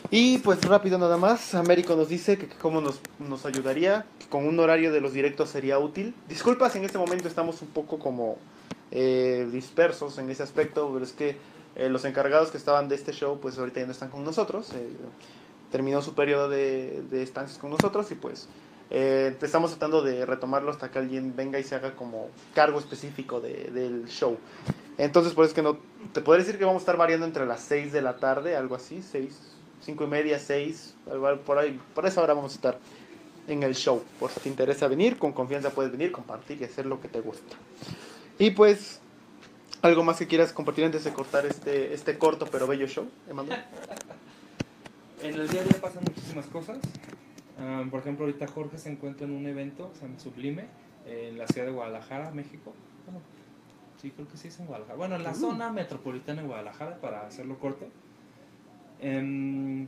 Y 0.09 0.37
pues 0.37 0.63
rápido 0.63 0.97
nada 0.97 1.17
más, 1.17 1.53
Américo 1.53 1.95
nos 1.97 2.07
dice 2.07 2.37
que, 2.37 2.47
que 2.47 2.55
cómo 2.55 2.79
nos, 2.81 2.99
nos 3.19 3.45
ayudaría, 3.45 4.05
que 4.19 4.27
con 4.27 4.47
un 4.47 4.57
horario 4.59 4.91
de 4.93 5.01
los 5.01 5.11
directos 5.13 5.49
sería 5.49 5.79
útil. 5.79 6.15
Disculpas, 6.29 6.75
en 6.77 6.85
este 6.85 6.97
momento 6.97 7.27
estamos 7.27 7.61
un 7.61 7.67
poco 7.67 7.99
como 7.99 8.37
eh, 8.91 9.47
dispersos 9.51 10.17
en 10.17 10.29
ese 10.29 10.43
aspecto, 10.43 10.89
pero 10.93 11.03
es 11.03 11.11
que 11.11 11.35
eh, 11.75 11.89
los 11.89 12.05
encargados 12.05 12.51
que 12.51 12.57
estaban 12.57 12.87
de 12.87 12.95
este 12.95 13.11
show 13.11 13.39
pues 13.41 13.57
ahorita 13.57 13.81
ya 13.81 13.85
no 13.87 13.91
están 13.91 14.09
con 14.09 14.23
nosotros. 14.23 14.71
eh, 14.75 14.89
terminó 15.71 16.01
su 16.03 16.13
periodo 16.13 16.47
de, 16.47 17.01
de 17.09 17.23
estancias 17.23 17.57
con 17.57 17.71
nosotros 17.71 18.09
y 18.11 18.15
pues 18.15 18.47
eh, 18.91 19.35
estamos 19.41 19.71
tratando 19.71 20.03
de 20.03 20.23
retomarlo 20.25 20.69
hasta 20.71 20.89
que 20.91 20.99
alguien 20.99 21.35
venga 21.35 21.57
y 21.59 21.63
se 21.63 21.73
haga 21.73 21.95
como 21.95 22.27
cargo 22.53 22.77
específico 22.79 23.41
de- 23.41 23.71
del 23.73 24.05
show. 24.07 24.37
Entonces, 24.97 25.33
por 25.33 25.45
eso 25.45 25.51
es 25.51 25.55
que 25.55 25.61
no. 25.61 25.77
Te 26.13 26.21
podría 26.21 26.45
decir 26.45 26.59
que 26.59 26.65
vamos 26.65 26.81
a 26.81 26.83
estar 26.83 26.97
variando 26.97 27.25
entre 27.25 27.45
las 27.45 27.61
6 27.61 27.91
de 27.91 28.01
la 28.01 28.17
tarde, 28.17 28.55
algo 28.55 28.75
así, 28.75 29.01
6, 29.01 29.39
5 29.81 30.03
y 30.03 30.07
media, 30.07 30.39
6, 30.39 30.95
algo 31.11 31.37
por 31.41 31.57
ahí. 31.57 31.79
Por 31.95 32.05
esa 32.05 32.21
hora 32.21 32.33
vamos 32.33 32.53
a 32.53 32.55
estar 32.55 32.79
en 33.47 33.63
el 33.63 33.75
show. 33.75 34.03
Por 34.19 34.29
si 34.29 34.39
te 34.41 34.49
interesa 34.49 34.87
venir, 34.87 35.17
con 35.17 35.31
confianza 35.31 35.71
puedes 35.71 35.91
venir, 35.91 36.11
compartir 36.11 36.61
y 36.61 36.65
hacer 36.65 36.85
lo 36.85 37.01
que 37.01 37.07
te 37.07 37.21
gusta. 37.21 37.55
Y 38.37 38.51
pues, 38.51 38.99
algo 39.81 40.03
más 40.03 40.17
que 40.17 40.27
quieras 40.27 40.53
compartir 40.53 40.85
antes 40.85 41.03
de 41.03 41.13
cortar 41.13 41.45
este, 41.45 41.93
este 41.93 42.17
corto 42.17 42.47
pero 42.51 42.67
bello 42.67 42.87
show, 42.87 43.07
Emanuel. 43.29 43.63
En 45.21 45.35
el 45.35 45.47
día 45.47 45.61
a 45.61 45.63
día 45.63 45.79
pasan 45.79 46.03
muchísimas 46.03 46.45
cosas. 46.47 46.79
Ah, 47.57 47.85
por 47.89 48.01
ejemplo, 48.01 48.25
ahorita 48.25 48.45
Jorge 48.45 48.77
se 48.77 48.91
encuentra 48.91 49.25
en 49.25 49.31
un 49.31 49.45
evento, 49.47 49.89
se 49.93 50.01
llama 50.01 50.19
Sublime, 50.19 50.65
en 51.05 51.37
la 51.37 51.47
ciudad 51.47 51.65
de 51.65 51.71
Guadalajara, 51.71 52.31
México. 52.31 52.73
Sí, 54.03 54.11
creo 54.11 54.27
que 54.27 54.35
sí 54.35 54.49
es 54.49 54.59
en 54.59 54.65
Guadalajara. 54.65 54.97
Bueno, 54.97 55.15
en 55.15 55.23
la 55.23 55.33
zona 55.33 55.71
metropolitana 55.71 56.41
de 56.41 56.47
Guadalajara, 56.49 56.99
para 56.99 57.25
hacerlo 57.25 57.57
corto. 57.57 57.87
En, 58.99 59.87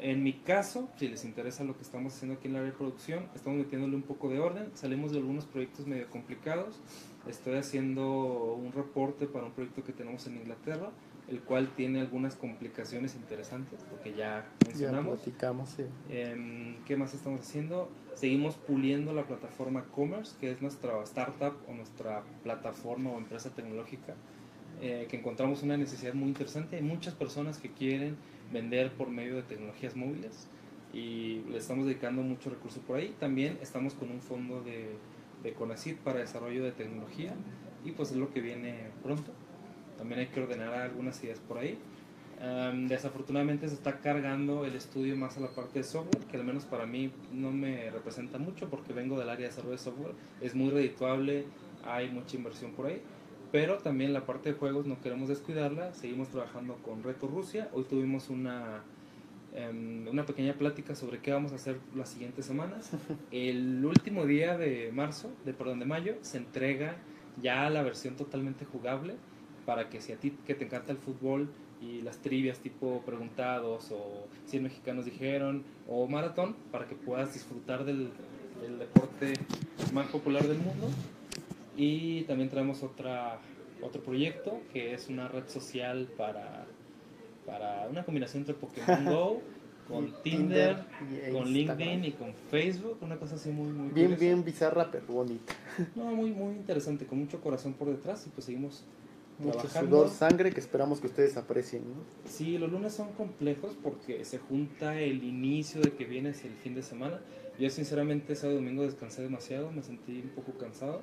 en 0.00 0.22
mi 0.22 0.32
caso, 0.32 0.88
si 0.96 1.08
les 1.08 1.26
interesa 1.26 1.62
lo 1.62 1.76
que 1.76 1.82
estamos 1.82 2.14
haciendo 2.14 2.38
aquí 2.38 2.46
en 2.46 2.54
la 2.54 2.60
área 2.60 2.72
de 2.72 2.78
producción, 2.78 3.28
estamos 3.34 3.58
metiéndole 3.58 3.96
un 3.96 4.02
poco 4.02 4.30
de 4.30 4.38
orden. 4.38 4.70
Salimos 4.72 5.12
de 5.12 5.18
algunos 5.18 5.44
proyectos 5.44 5.86
medio 5.86 6.08
complicados. 6.08 6.80
Estoy 7.28 7.56
haciendo 7.56 8.54
un 8.54 8.72
reporte 8.72 9.26
para 9.26 9.44
un 9.44 9.52
proyecto 9.52 9.84
que 9.84 9.92
tenemos 9.92 10.26
en 10.26 10.36
Inglaterra, 10.36 10.88
el 11.28 11.40
cual 11.40 11.70
tiene 11.74 12.00
algunas 12.00 12.36
complicaciones 12.36 13.14
interesantes, 13.14 13.80
porque 13.88 14.10
ya 14.10 14.46
Ya 14.60 14.68
mencionamos. 14.68 15.20
platicamos, 15.20 15.68
sí. 15.70 15.84
Em, 16.10 16.76
¿Qué 16.84 16.96
más 16.96 17.14
estamos 17.14 17.40
haciendo? 17.40 17.90
Seguimos 18.14 18.56
puliendo 18.56 19.12
la 19.14 19.26
plataforma 19.26 19.84
Commerce, 19.94 20.36
que 20.40 20.50
es 20.50 20.60
nuestra 20.60 21.02
startup 21.04 21.54
o 21.68 21.72
nuestra 21.72 22.22
plataforma 22.42 23.10
o 23.10 23.18
empresa 23.18 23.50
tecnológica, 23.50 24.14
eh, 24.82 25.06
que 25.08 25.16
encontramos 25.16 25.62
una 25.62 25.76
necesidad 25.76 26.14
muy 26.14 26.28
interesante. 26.28 26.76
Hay 26.76 26.82
muchas 26.82 27.14
personas 27.14 27.58
que 27.58 27.70
quieren 27.70 28.16
vender 28.52 28.92
por 28.92 29.08
medio 29.08 29.36
de 29.36 29.42
tecnologías 29.42 29.96
móviles 29.96 30.46
y 30.92 31.40
le 31.50 31.56
estamos 31.58 31.86
dedicando 31.86 32.22
mucho 32.22 32.50
recurso 32.50 32.80
por 32.80 32.98
ahí. 32.98 33.16
También 33.18 33.58
estamos 33.62 33.94
con 33.94 34.10
un 34.10 34.20
fondo 34.20 34.60
de, 34.62 34.90
de 35.42 35.52
CONACYT 35.54 35.98
para 35.98 36.20
desarrollo 36.20 36.62
de 36.64 36.72
tecnología 36.72 37.34
y 37.84 37.92
pues 37.92 38.10
es 38.10 38.16
lo 38.16 38.32
que 38.32 38.40
viene 38.40 38.90
pronto. 39.02 39.32
También 39.96 40.20
hay 40.20 40.26
que 40.26 40.40
ordenar 40.40 40.74
algunas 40.74 41.22
ideas 41.22 41.40
por 41.40 41.58
ahí. 41.58 41.78
Am, 42.40 42.88
desafortunadamente 42.88 43.68
se 43.68 43.74
está 43.74 44.00
cargando 44.00 44.64
el 44.64 44.74
estudio 44.74 45.16
más 45.16 45.36
a 45.36 45.40
la 45.40 45.48
parte 45.48 45.78
de 45.78 45.84
software, 45.84 46.24
que 46.26 46.36
al 46.36 46.44
menos 46.44 46.64
para 46.64 46.84
mí 46.84 47.12
no 47.32 47.52
me 47.52 47.90
representa 47.90 48.38
mucho 48.38 48.68
porque 48.68 48.92
vengo 48.92 49.18
del 49.18 49.28
área 49.28 49.44
de 49.44 49.48
desarrollo 49.48 49.72
de 49.72 49.78
software. 49.78 50.14
Es 50.40 50.54
muy 50.54 50.70
redituable, 50.70 51.44
hay 51.84 52.10
mucha 52.10 52.36
inversión 52.36 52.72
por 52.72 52.86
ahí, 52.86 53.00
pero 53.52 53.78
también 53.78 54.12
la 54.12 54.26
parte 54.26 54.52
de 54.52 54.58
juegos 54.58 54.86
no 54.86 55.00
queremos 55.00 55.28
descuidarla. 55.28 55.94
Seguimos 55.94 56.28
trabajando 56.28 56.74
con 56.82 57.02
Reto 57.02 57.28
Rusia. 57.28 57.68
Hoy 57.72 57.84
tuvimos 57.84 58.28
una, 58.28 58.82
em, 59.54 60.08
una 60.08 60.26
pequeña 60.26 60.54
plática 60.54 60.96
sobre 60.96 61.20
qué 61.20 61.32
vamos 61.32 61.52
a 61.52 61.54
hacer 61.54 61.78
las 61.94 62.08
siguientes 62.08 62.44
semanas. 62.44 62.90
El 63.30 63.84
último 63.84 64.26
día 64.26 64.58
de 64.58 64.90
marzo, 64.92 65.30
de 65.44 65.54
perdón, 65.54 65.78
de 65.78 65.86
mayo, 65.86 66.16
se 66.22 66.38
entrega 66.38 66.96
ya 67.40 67.70
la 67.70 67.82
versión 67.82 68.16
totalmente 68.16 68.64
jugable 68.64 69.14
para 69.66 69.88
que 69.88 70.00
si 70.00 70.12
a 70.12 70.16
ti 70.16 70.36
que 70.46 70.54
te 70.54 70.64
encanta 70.64 70.92
el 70.92 70.98
fútbol 70.98 71.48
y 71.80 72.00
las 72.02 72.18
trivias 72.18 72.58
tipo 72.58 73.02
preguntados 73.04 73.90
o 73.90 74.26
100 74.46 74.62
mexicanos 74.62 75.04
dijeron 75.04 75.64
o 75.88 76.06
maratón 76.06 76.54
para 76.70 76.86
que 76.86 76.94
puedas 76.94 77.34
disfrutar 77.34 77.84
del, 77.84 78.10
del 78.62 78.78
deporte 78.78 79.34
más 79.92 80.06
popular 80.08 80.46
del 80.46 80.58
mundo 80.58 80.88
y 81.76 82.22
también 82.22 82.48
traemos 82.50 82.82
otra 82.82 83.38
otro 83.82 84.02
proyecto 84.02 84.60
que 84.72 84.94
es 84.94 85.08
una 85.08 85.28
red 85.28 85.46
social 85.48 86.08
para 86.16 86.66
para 87.44 87.86
una 87.90 88.04
combinación 88.04 88.42
entre 88.42 88.54
Pokémon 88.54 89.04
Go 89.14 89.42
con 89.86 90.14
Tinder, 90.22 90.82
con. 91.30 91.52
LinkedIn 91.52 92.04
y 92.06 92.12
con 92.12 92.32
Facebook, 92.50 92.96
una 93.02 93.18
cosa 93.18 93.34
así 93.34 93.50
muy 93.50 93.66
muy 93.70 93.88
Bien, 93.92 94.06
curiosa. 94.12 94.20
bien 94.20 94.42
bizarra, 94.44 94.90
pero 94.90 95.04
bonita. 95.06 95.52
No, 95.94 96.06
muy 96.06 96.30
muy 96.30 96.54
interesante, 96.54 97.04
con 97.04 97.18
mucho 97.18 97.38
corazón 97.42 97.74
por 97.74 97.88
detrás 97.88 98.26
y 98.26 98.30
pues 98.30 98.46
seguimos 98.46 98.82
Mucho 99.38 99.58
trabajando. 99.58 99.96
sudor, 99.96 100.10
sangre 100.10 100.52
que 100.52 100.60
esperamos 100.60 101.00
que 101.00 101.08
ustedes 101.08 101.36
aprecien. 101.36 101.82
¿no? 101.82 101.94
Sí, 102.24 102.56
los 102.58 102.70
lunes 102.70 102.92
son 102.92 103.12
complejos 103.12 103.76
porque 103.82 104.24
se 104.24 104.38
junta 104.38 105.00
el 105.00 105.24
inicio 105.24 105.80
de 105.80 105.92
que 105.92 106.04
vienes 106.04 106.44
el 106.44 106.52
fin 106.52 106.74
de 106.74 106.82
semana. 106.82 107.20
Yo 107.58 107.68
sinceramente 107.70 108.34
sábado 108.36 108.58
y 108.58 108.62
domingo 108.62 108.82
descansé 108.82 109.22
demasiado, 109.22 109.70
me 109.72 109.82
sentí 109.82 110.20
un 110.22 110.30
poco 110.30 110.56
cansado. 110.58 111.02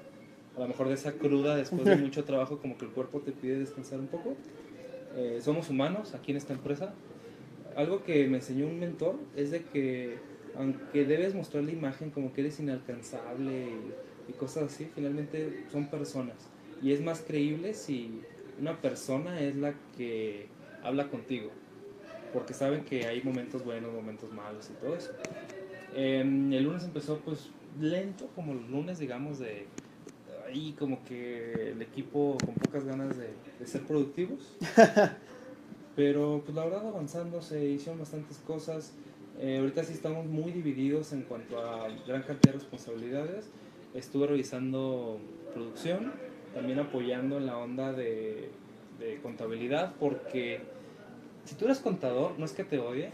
A 0.56 0.62
lo 0.62 0.68
mejor 0.68 0.88
de 0.88 0.96
esa 0.96 1.14
cruda 1.14 1.56
después 1.56 1.84
de 1.84 1.96
mucho 1.98 2.24
trabajo 2.24 2.60
como 2.60 2.78
que 2.78 2.86
el 2.86 2.92
cuerpo 2.92 3.20
te 3.22 3.32
pide 3.32 3.60
descansar 3.60 4.00
un 4.00 4.08
poco. 4.08 4.36
Eh, 5.16 5.40
somos 5.42 5.70
humanos 5.70 6.14
aquí 6.14 6.32
en 6.32 6.38
esta 6.38 6.54
empresa. 6.54 6.94
Algo 7.76 8.04
que 8.04 8.28
me 8.28 8.38
enseñó 8.38 8.68
un 8.68 8.80
mentor 8.80 9.16
es 9.36 9.52
de 9.52 9.64
que 9.64 10.20
aunque 10.56 11.06
debes 11.06 11.34
mostrar 11.34 11.64
la 11.64 11.72
imagen 11.72 12.12
como 12.12 12.34
que 12.34 12.42
eres 12.42 12.60
inalcanzable 12.60 13.52
y, 13.52 14.32
y 14.32 14.34
cosas 14.34 14.64
así, 14.64 14.90
finalmente 14.94 15.66
son 15.72 15.90
personas. 15.90 16.36
Y 16.82 16.92
es 16.92 17.02
más 17.02 17.22
creíble 17.22 17.74
si 17.74 18.22
una 18.60 18.80
persona 18.82 19.40
es 19.40 19.56
la 19.56 19.74
que 19.98 20.48
habla 20.84 21.10
contigo. 21.10 21.50
Porque 22.34 22.54
saben 22.54 22.84
que 22.84 23.06
hay 23.06 23.22
momentos 23.24 23.64
buenos, 23.64 23.92
momentos 23.94 24.32
malos 24.32 24.70
y 24.70 24.74
todo 24.74 24.96
eso. 24.96 25.12
Em, 25.94 26.52
el 26.54 26.64
lunes 26.64 26.84
empezó 26.84 27.18
pues 27.20 27.50
lento, 27.80 28.28
como 28.36 28.54
los 28.54 28.70
lunes, 28.70 29.00
digamos, 29.00 29.40
de 29.40 29.66
ahí 30.48 30.74
como 30.78 31.04
que 31.04 31.72
el 31.72 31.82
equipo 31.82 32.38
con 32.44 32.56
pocas 32.56 32.86
ganas 32.86 33.18
de, 33.18 33.30
de 33.60 33.68
ser 33.68 33.82
productivos. 33.82 34.58
Pero 35.96 36.42
pues 36.46 36.56
la 36.56 36.64
verdad 36.64 36.88
avanzando 36.88 37.42
se 37.42 37.66
hicieron 37.66 38.00
bastantes 38.00 38.38
cosas. 38.38 38.94
Eh, 39.40 39.58
ahorita 39.60 39.84
sí 39.84 39.94
estamos 39.94 40.26
muy 40.26 40.52
divididos 40.52 41.14
en 41.14 41.24
cuanto 41.24 41.60
a 41.60 41.88
gran 42.08 42.24
cantidad 42.24 42.54
de 42.54 42.60
responsabilidades. 42.60 43.50
Estuve 43.94 44.28
revisando 44.28 45.20
producción, 45.54 46.14
también 46.54 46.80
apoyando 46.80 47.40
la 47.40 47.58
onda 47.58 47.94
de, 47.94 48.52
contabilidad, 49.24 49.96
porque 50.00 50.62
si 51.46 51.56
tú 51.56 51.66
eres 51.66 51.80
contador, 51.80 52.38
no 52.38 52.46
es 52.46 52.52
que 52.52 52.64
te 52.64 52.78
odie, 52.78 53.10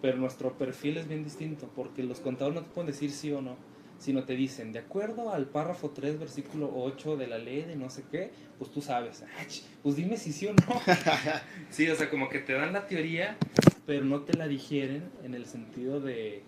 pero 0.00 0.18
nuestro 0.18 0.52
perfil 0.56 0.98
es 0.98 1.08
bien 1.08 1.24
distinto, 1.24 1.68
porque 1.74 2.04
los 2.04 2.20
contadores 2.20 2.60
no 2.60 2.64
te 2.64 2.72
pueden 2.72 2.86
decir 2.86 3.10
sí 3.10 3.32
o 3.32 3.40
no, 3.40 3.56
sino 3.98 4.22
te 4.22 4.36
dicen, 4.36 4.72
de 4.72 4.78
acuerdo 4.78 5.32
al 5.32 5.46
párrafo 5.46 5.90
3, 5.90 6.20
versículo 6.20 6.70
8 6.76 7.16
de 7.16 7.26
la 7.26 7.38
ley 7.38 7.62
de 7.62 7.74
no 7.74 7.90
sé 7.90 8.04
qué, 8.08 8.30
pues 8.56 8.70
tú 8.70 8.80
sabes, 8.80 9.24
"Ah, 9.24 9.44
ch, 9.48 9.64
pues 9.82 9.96
dime 9.96 10.16
si 10.16 10.32
sí 10.32 10.46
o 10.46 10.52
no. 10.52 10.80
sí, 11.70 11.88
o 11.88 11.96
sea, 11.96 12.08
como 12.08 12.28
que 12.28 12.38
te 12.38 12.52
dan 12.52 12.72
la 12.72 12.86
teoría, 12.86 13.36
pero 13.84 14.04
no 14.04 14.20
te 14.20 14.34
la 14.34 14.46
digieren 14.46 15.10
en 15.24 15.34
el 15.34 15.46
sentido 15.46 16.00
de, 16.00 16.44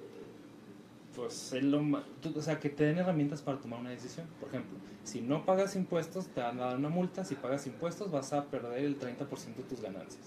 pues, 1.18 1.52
es 1.52 1.64
lo 1.64 1.80
o 1.82 2.42
sea, 2.42 2.60
que 2.60 2.70
te 2.70 2.84
den 2.84 2.98
herramientas 2.98 3.42
para 3.42 3.58
tomar 3.58 3.80
una 3.80 3.90
decisión. 3.90 4.26
Por 4.38 4.48
ejemplo, 4.50 4.78
si 5.02 5.20
no 5.20 5.44
pagas 5.44 5.74
impuestos, 5.74 6.28
te 6.28 6.40
van 6.40 6.60
a 6.60 6.66
dar 6.66 6.76
una 6.76 6.88
multa, 6.90 7.24
si 7.24 7.34
pagas 7.34 7.66
impuestos 7.66 8.10
vas 8.12 8.32
a 8.32 8.44
perder 8.44 8.84
el 8.84 8.98
30% 8.98 9.56
de 9.56 9.62
tus 9.68 9.80
ganancias, 9.80 10.22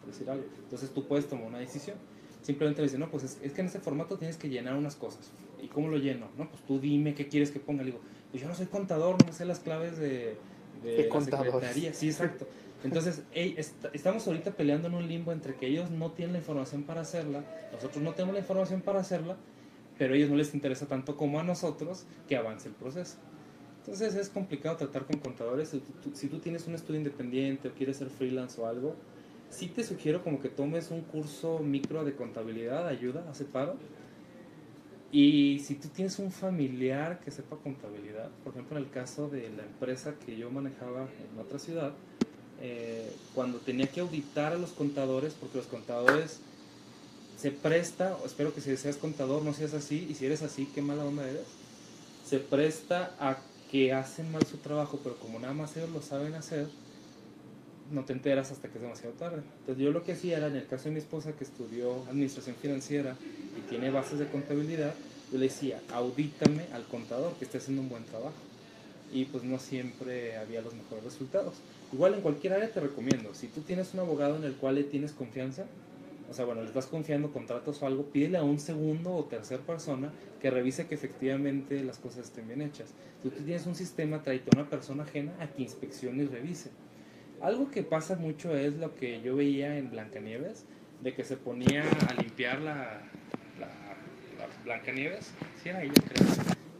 por 0.00 0.10
decir 0.10 0.30
algo. 0.30 0.44
Entonces 0.62 0.90
tú 0.94 1.06
puedes 1.06 1.28
tomar 1.28 1.46
una 1.46 1.58
decisión. 1.58 1.96
Simplemente 2.42 2.80
le 2.80 2.86
dicen, 2.86 3.00
no, 3.00 3.10
pues 3.10 3.22
es, 3.24 3.38
es 3.42 3.52
que 3.52 3.60
en 3.60 3.66
ese 3.66 3.80
formato 3.80 4.16
tienes 4.16 4.38
que 4.38 4.48
llenar 4.48 4.74
unas 4.76 4.96
cosas. 4.96 5.30
¿Y 5.62 5.68
cómo 5.68 5.88
lo 5.88 5.98
lleno? 5.98 6.28
No, 6.38 6.48
pues 6.48 6.62
tú 6.62 6.80
dime 6.80 7.12
qué 7.14 7.28
quieres 7.28 7.50
que 7.50 7.60
ponga. 7.60 7.82
Le 7.82 7.90
digo, 7.90 8.00
pues 8.30 8.42
yo 8.42 8.48
no 8.48 8.54
soy 8.54 8.64
contador, 8.66 9.22
no 9.26 9.32
sé 9.34 9.44
las 9.44 9.60
claves 9.60 9.98
de, 9.98 10.38
de, 10.82 10.96
De 10.96 11.08
la 11.10 11.20
secretaría. 11.20 11.92
Sí, 11.92 12.08
exacto. 12.08 12.46
Entonces, 12.82 13.24
ey, 13.34 13.54
est- 13.58 13.84
estamos 13.92 14.26
ahorita 14.26 14.52
peleando 14.52 14.88
en 14.88 14.94
un 14.94 15.06
limbo 15.06 15.32
entre 15.32 15.54
que 15.56 15.66
ellos 15.66 15.90
no 15.90 16.12
tienen 16.12 16.32
la 16.32 16.38
información 16.38 16.84
para 16.84 17.02
hacerla, 17.02 17.44
nosotros 17.74 18.02
no 18.02 18.12
tenemos 18.14 18.32
la 18.32 18.40
información 18.40 18.80
para 18.80 19.00
hacerla, 19.00 19.36
pero 20.00 20.14
a 20.14 20.16
ellos 20.16 20.30
no 20.30 20.36
les 20.36 20.54
interesa 20.54 20.86
tanto 20.86 21.14
como 21.14 21.40
a 21.40 21.44
nosotros 21.44 22.06
que 22.26 22.34
avance 22.34 22.68
el 22.68 22.74
proceso. 22.74 23.18
Entonces 23.80 24.14
es 24.14 24.30
complicado 24.30 24.78
tratar 24.78 25.04
con 25.04 25.20
contadores. 25.20 25.68
Si 25.68 25.80
tú, 25.80 26.12
si 26.14 26.28
tú 26.28 26.38
tienes 26.38 26.66
un 26.66 26.74
estudio 26.74 27.00
independiente 27.00 27.68
o 27.68 27.72
quieres 27.72 27.98
ser 27.98 28.08
freelance 28.08 28.58
o 28.58 28.66
algo, 28.66 28.96
sí 29.50 29.66
te 29.68 29.84
sugiero 29.84 30.24
como 30.24 30.40
que 30.40 30.48
tomes 30.48 30.90
un 30.90 31.02
curso 31.02 31.58
micro 31.58 32.02
de 32.02 32.14
contabilidad, 32.14 32.88
ayuda, 32.88 33.26
hace 33.30 33.44
paro. 33.44 33.76
Y 35.12 35.58
si 35.58 35.74
tú 35.74 35.88
tienes 35.88 36.18
un 36.18 36.32
familiar 36.32 37.20
que 37.20 37.30
sepa 37.30 37.56
contabilidad, 37.56 38.30
por 38.42 38.54
ejemplo 38.54 38.78
en 38.78 38.84
el 38.84 38.90
caso 38.90 39.28
de 39.28 39.50
la 39.50 39.64
empresa 39.64 40.14
que 40.24 40.34
yo 40.34 40.50
manejaba 40.50 41.08
en 41.30 41.38
otra 41.38 41.58
ciudad, 41.58 41.92
eh, 42.62 43.12
cuando 43.34 43.58
tenía 43.58 43.86
que 43.86 44.00
auditar 44.00 44.54
a 44.54 44.56
los 44.56 44.70
contadores, 44.70 45.34
porque 45.38 45.58
los 45.58 45.66
contadores 45.66 46.40
se 47.40 47.50
presta, 47.50 48.18
espero 48.26 48.52
que 48.52 48.60
si 48.60 48.76
seas 48.76 48.96
contador 48.96 49.42
no 49.42 49.54
seas 49.54 49.72
así, 49.72 50.06
y 50.10 50.14
si 50.14 50.26
eres 50.26 50.42
así, 50.42 50.68
qué 50.74 50.82
mala 50.82 51.04
onda 51.04 51.26
eres, 51.26 51.46
se 52.28 52.38
presta 52.38 53.14
a 53.18 53.38
que 53.70 53.94
hacen 53.94 54.30
mal 54.30 54.44
su 54.44 54.58
trabajo, 54.58 55.00
pero 55.02 55.16
como 55.16 55.38
nada 55.38 55.54
más 55.54 55.74
ellos 55.76 55.90
lo 55.90 56.02
saben 56.02 56.34
hacer, 56.34 56.68
no 57.90 58.04
te 58.04 58.12
enteras 58.12 58.50
hasta 58.52 58.68
que 58.68 58.76
es 58.76 58.82
demasiado 58.82 59.14
tarde. 59.14 59.42
Entonces 59.60 59.82
yo 59.82 59.90
lo 59.90 60.04
que 60.04 60.12
hacía 60.12 60.36
era, 60.36 60.48
en 60.48 60.56
el 60.56 60.66
caso 60.66 60.84
de 60.84 60.90
mi 60.90 60.98
esposa 60.98 61.32
que 61.32 61.44
estudió 61.44 62.04
administración 62.10 62.56
financiera 62.56 63.16
y 63.56 63.68
tiene 63.70 63.90
bases 63.90 64.18
de 64.18 64.28
contabilidad, 64.28 64.94
yo 65.32 65.38
le 65.38 65.46
decía, 65.46 65.80
audítame 65.92 66.66
al 66.72 66.84
contador 66.84 67.32
que 67.34 67.46
esté 67.46 67.58
haciendo 67.58 67.82
un 67.82 67.88
buen 67.88 68.04
trabajo. 68.04 68.34
Y 69.12 69.24
pues 69.24 69.42
no 69.42 69.58
siempre 69.58 70.36
había 70.36 70.60
los 70.60 70.74
mejores 70.74 71.02
resultados. 71.02 71.54
Igual 71.92 72.14
en 72.14 72.20
cualquier 72.20 72.52
área 72.52 72.70
te 72.70 72.80
recomiendo, 72.80 73.34
si 73.34 73.48
tú 73.48 73.62
tienes 73.62 73.94
un 73.94 74.00
abogado 74.00 74.36
en 74.36 74.44
el 74.44 74.54
cual 74.54 74.76
le 74.76 74.84
tienes 74.84 75.12
confianza, 75.12 75.66
o 76.30 76.32
sea, 76.32 76.44
bueno, 76.44 76.62
le 76.62 76.68
estás 76.68 76.86
confiando 76.86 77.32
contratos 77.32 77.82
o 77.82 77.86
algo, 77.86 78.04
pídele 78.04 78.38
a 78.38 78.44
un 78.44 78.60
segundo 78.60 79.12
o 79.12 79.24
tercer 79.24 79.58
persona 79.60 80.12
que 80.40 80.48
revise 80.48 80.86
que 80.86 80.94
efectivamente 80.94 81.82
las 81.82 81.98
cosas 81.98 82.26
estén 82.26 82.46
bien 82.46 82.62
hechas. 82.62 82.94
Tú 83.20 83.30
tienes 83.30 83.66
un 83.66 83.74
sistema, 83.74 84.22
tráete 84.22 84.50
a 84.54 84.60
una 84.60 84.70
persona 84.70 85.02
ajena 85.02 85.32
a 85.40 85.48
que 85.48 85.62
inspeccione 85.62 86.22
y 86.22 86.26
revise. 86.26 86.70
Algo 87.40 87.72
que 87.72 87.82
pasa 87.82 88.14
mucho 88.14 88.56
es 88.56 88.76
lo 88.76 88.94
que 88.94 89.20
yo 89.22 89.34
veía 89.34 89.76
en 89.76 89.90
Blancanieves, 89.90 90.66
de 91.02 91.14
que 91.14 91.24
se 91.24 91.36
ponía 91.36 91.82
a 92.08 92.14
limpiar 92.22 92.60
la, 92.60 93.02
la, 93.58 93.66
la 94.38 94.46
Blancanieves, 94.64 95.32
sí 95.60 95.70
era 95.70 95.82
ella 95.82 95.94
creo, 95.94 96.28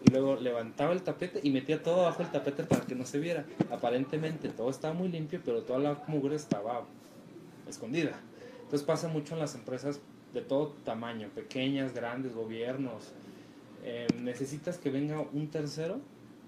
y 0.05 0.11
luego 0.11 0.37
levantaba 0.37 0.93
el 0.93 1.03
tapete 1.03 1.41
y 1.43 1.51
metía 1.51 1.83
todo 1.83 2.03
abajo 2.03 2.23
del 2.23 2.31
tapete 2.31 2.63
para 2.63 2.83
que 2.83 2.95
no 2.95 3.05
se 3.05 3.19
viera. 3.19 3.45
Aparentemente 3.73 4.49
todo 4.49 4.71
estaba 4.71 4.95
muy 4.95 5.09
limpio, 5.09 5.41
pero 5.45 5.63
toda 5.63 5.81
la 5.81 6.05
mugre 6.07 6.37
estaba 6.37 6.85
escondida. 7.69 8.21
Entonces 8.71 8.87
pasa 8.87 9.09
mucho 9.09 9.35
en 9.35 9.41
las 9.41 9.57
empresas 9.57 9.99
de 10.33 10.43
todo 10.43 10.69
tamaño, 10.85 11.29
pequeñas, 11.35 11.93
grandes, 11.93 12.37
gobiernos. 12.37 13.03
Eh, 13.83 14.07
necesitas 14.23 14.79
que 14.79 14.91
venga 14.91 15.21
un 15.33 15.49
tercero 15.49 15.99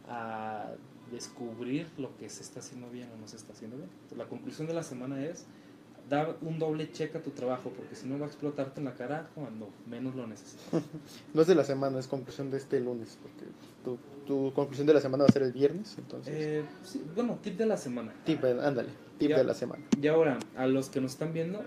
a 0.08 0.70
descubrir 1.11 1.88
lo 1.98 2.16
que 2.18 2.28
se 2.30 2.44
está 2.44 2.61
haciendo 2.61 2.88
bien 2.90 3.08
o 3.12 3.20
no 3.20 3.26
se 3.26 3.35
está 3.35 3.52
haciendo 3.52 3.76
bien. 3.76 3.88
Entonces, 3.92 4.18
la 4.18 4.26
conclusión 4.26 4.68
de 4.68 4.74
la 4.74 4.85
semana 4.85 5.24
es 5.26 5.46
dar 6.08 6.37
un 6.42 6.61
doble 6.61 6.92
check 6.92 7.16
a 7.16 7.22
tu 7.22 7.30
trabajo, 7.30 7.70
porque 7.76 7.96
si 7.96 8.06
no 8.06 8.16
va 8.20 8.26
a 8.26 8.28
explotarte 8.28 8.78
en 8.78 8.85
la 8.85 8.94
cara 8.94 9.28
cuando 9.35 9.68
menos 9.88 10.14
lo 10.14 10.24
necesitas. 10.28 10.64
No 11.35 11.42
es 11.42 11.48
de 11.48 11.56
la 11.56 11.64
semana, 11.64 11.98
es 11.98 12.06
conclusión 12.06 12.50
de 12.52 12.58
este 12.58 12.78
lunes, 12.78 13.18
porque 13.20 13.46
tu, 13.85 13.98
tu 14.26 14.52
conclusión 14.54 14.87
de 14.87 14.94
la 14.94 15.00
semana 15.00 15.24
va 15.24 15.28
a 15.28 15.32
ser 15.32 15.42
el 15.42 15.52
viernes, 15.52 15.96
entonces... 15.98 16.35
Eh, 16.37 16.64
sí, 16.85 17.02
bueno, 17.16 17.38
tip 17.42 17.56
de 17.56 17.66
la 17.66 17.76
semana. 17.76 18.12
tip, 18.24 18.44
ándale, 18.44 18.90
tip 19.18 19.30
Ya. 19.30 19.38
de 19.38 19.44
la 19.44 19.54
semana. 19.54 19.82
Y 20.00 20.06
ahora, 20.08 20.38
a 20.56 20.66
los 20.66 20.88
que 20.90 21.00
nos 21.00 21.12
están 21.12 21.32
viendo, 21.32 21.62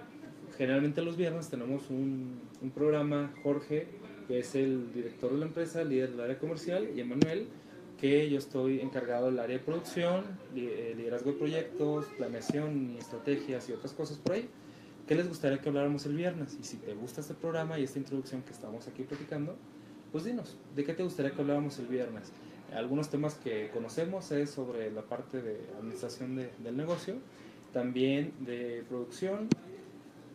generalmente 0.57 1.01
los 1.01 1.17
viernes 1.17 1.49
tenemos 1.49 1.89
un, 1.89 2.39
programa, 2.73 3.33
Jorge, 3.43 3.87
que 4.27 4.39
es 4.39 4.55
el 4.55 4.91
director 4.93 5.31
de 5.31 5.37
la 5.37 5.45
empresa, 5.45 5.83
líder 5.83 6.11
del 6.11 6.21
área 6.21 6.39
comercial, 6.39 6.89
y 6.95 6.99
Emanuel, 6.99 7.47
que 7.99 8.29
yo 8.29 8.37
estoy 8.37 8.81
encargado 8.81 9.27
del 9.27 9.39
área 9.39 9.57
de 9.57 9.63
producción, 9.63 10.23
eh, 10.55 10.93
liderazgo 10.97 11.31
de 11.31 11.37
proyectos, 11.37 12.05
planeación 12.17 12.93
y 12.93 12.97
estrategias 12.97 13.69
y 13.69 13.73
otras 13.73 13.93
cosas 13.93 14.17
por 14.17 14.33
ahí. 14.33 14.49
¿Qué 15.07 15.15
les 15.15 15.27
gustaría 15.27 15.59
que 15.59 15.69
habláramos 15.69 16.05
el 16.07 16.15
viernes? 16.15 16.57
Y 16.59 16.63
si 16.63 16.77
te 16.77 16.93
gusta 16.95 17.21
este 17.21 17.35
programa 17.35 17.77
y 17.77 17.83
esta 17.83 17.99
introducción 17.99 18.41
que 18.41 18.51
estamos 18.51 18.87
aquí 18.87 19.03
platicando, 19.03 19.55
pues 20.11 20.23
dinos, 20.23 20.57
¿de 20.75 20.83
qué 20.83 20.93
te 20.93 21.03
gustaría 21.03 21.31
que 21.31 21.41
habláramos 21.41 21.77
el 21.77 21.85
viernes? 21.87 22.31
Algunos 22.73 23.09
temas 23.09 23.35
que 23.35 23.69
conocemos 23.71 24.31
es 24.31 24.49
sobre 24.49 24.91
la 24.91 25.03
parte 25.03 25.41
de 25.41 25.59
administración 25.79 26.35
de- 26.35 26.49
del 26.63 26.75
negocio, 26.75 27.15
también 27.71 28.33
de 28.39 28.83
producción. 28.89 29.47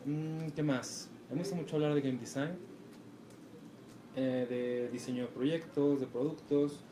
Mm, 0.05 0.49
¿Qué 0.57 0.63
más? 0.63 1.11
Me 1.31 1.37
gusta 1.37 1.55
mucho 1.55 1.77
hablar 1.77 1.95
de 1.95 2.01
game 2.01 2.19
design, 2.19 2.57
eh, 4.17 4.47
de 4.49 4.89
diseño 4.91 5.25
de 5.25 5.29
proyectos, 5.29 6.01
de 6.01 6.07
productos. 6.07 6.85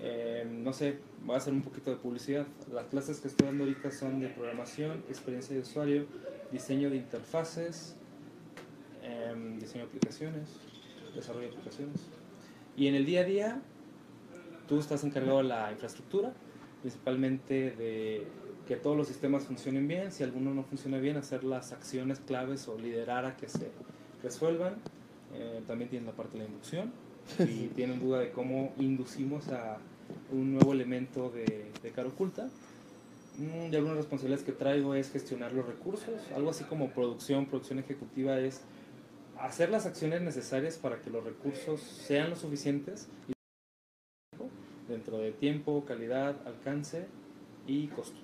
eh, 0.00 0.44
no 0.50 0.72
sé, 0.72 0.98
voy 1.24 1.34
a 1.34 1.38
hacer 1.38 1.52
un 1.52 1.62
poquito 1.62 1.90
de 1.90 1.96
publicidad. 1.96 2.46
Las 2.72 2.86
clases 2.86 3.20
que 3.20 3.28
estoy 3.28 3.46
dando 3.46 3.64
ahorita 3.64 3.90
son 3.90 4.20
de 4.20 4.28
programación, 4.28 5.04
experiencia 5.08 5.54
de 5.54 5.62
usuario, 5.62 6.06
diseño 6.50 6.90
de 6.90 6.96
interfaces, 6.96 7.94
em, 9.02 9.58
diseño 9.58 9.84
de 9.84 9.88
aplicaciones, 9.88 10.58
desarrollo 11.14 11.46
de 11.46 11.52
aplicaciones. 11.52 12.00
Y 12.76 12.88
en 12.88 12.96
el 12.96 13.06
día 13.06 13.20
a 13.20 13.24
día, 13.24 13.62
tú 14.66 14.78
estás 14.78 15.04
encargado 15.04 15.38
de 15.38 15.44
la 15.44 15.70
infraestructura, 15.70 16.34
principalmente 16.82 17.70
de 17.70 18.26
que 18.66 18.76
todos 18.76 18.96
los 18.96 19.08
sistemas 19.08 19.44
funcionen 19.44 19.86
bien. 19.88 20.12
Si 20.12 20.22
alguno 20.22 20.54
no 20.54 20.64
funciona 20.64 20.98
bien, 20.98 21.16
hacer 21.16 21.44
las 21.44 21.72
acciones 21.72 22.20
claves 22.20 22.68
o 22.68 22.78
liderar 22.78 23.24
a 23.26 23.36
que 23.36 23.48
se 23.48 23.70
resuelvan. 24.22 24.74
Eh, 25.34 25.62
también 25.66 25.90
tienen 25.90 26.06
la 26.06 26.12
parte 26.12 26.38
de 26.38 26.44
la 26.44 26.50
inducción 26.50 26.92
y 27.40 27.68
tienen 27.74 28.00
duda 28.00 28.20
de 28.20 28.30
cómo 28.30 28.72
inducimos 28.78 29.48
a 29.48 29.78
un 30.30 30.52
nuevo 30.52 30.72
elemento 30.72 31.30
de, 31.30 31.70
de 31.82 31.90
cara 31.90 32.08
oculta. 32.08 32.48
Mm, 33.38 33.72
Y 33.72 33.76
algunas 33.76 33.96
responsabilidades 33.96 34.44
que 34.44 34.52
traigo 34.52 34.94
es 34.94 35.10
gestionar 35.10 35.52
los 35.52 35.66
recursos, 35.66 36.14
algo 36.34 36.50
así 36.50 36.64
como 36.64 36.90
producción, 36.90 37.46
producción 37.46 37.78
ejecutiva 37.80 38.38
es 38.38 38.60
hacer 39.40 39.70
las 39.70 39.86
acciones 39.86 40.22
necesarias 40.22 40.78
para 40.78 41.00
que 41.02 41.10
los 41.10 41.24
recursos 41.24 41.80
sean 41.80 42.30
lo 42.30 42.36
suficientes 42.36 43.08
dentro 44.88 45.18
de 45.18 45.32
tiempo, 45.32 45.84
calidad, 45.84 46.36
alcance 46.46 47.06
y 47.66 47.88
costo. 47.88 48.20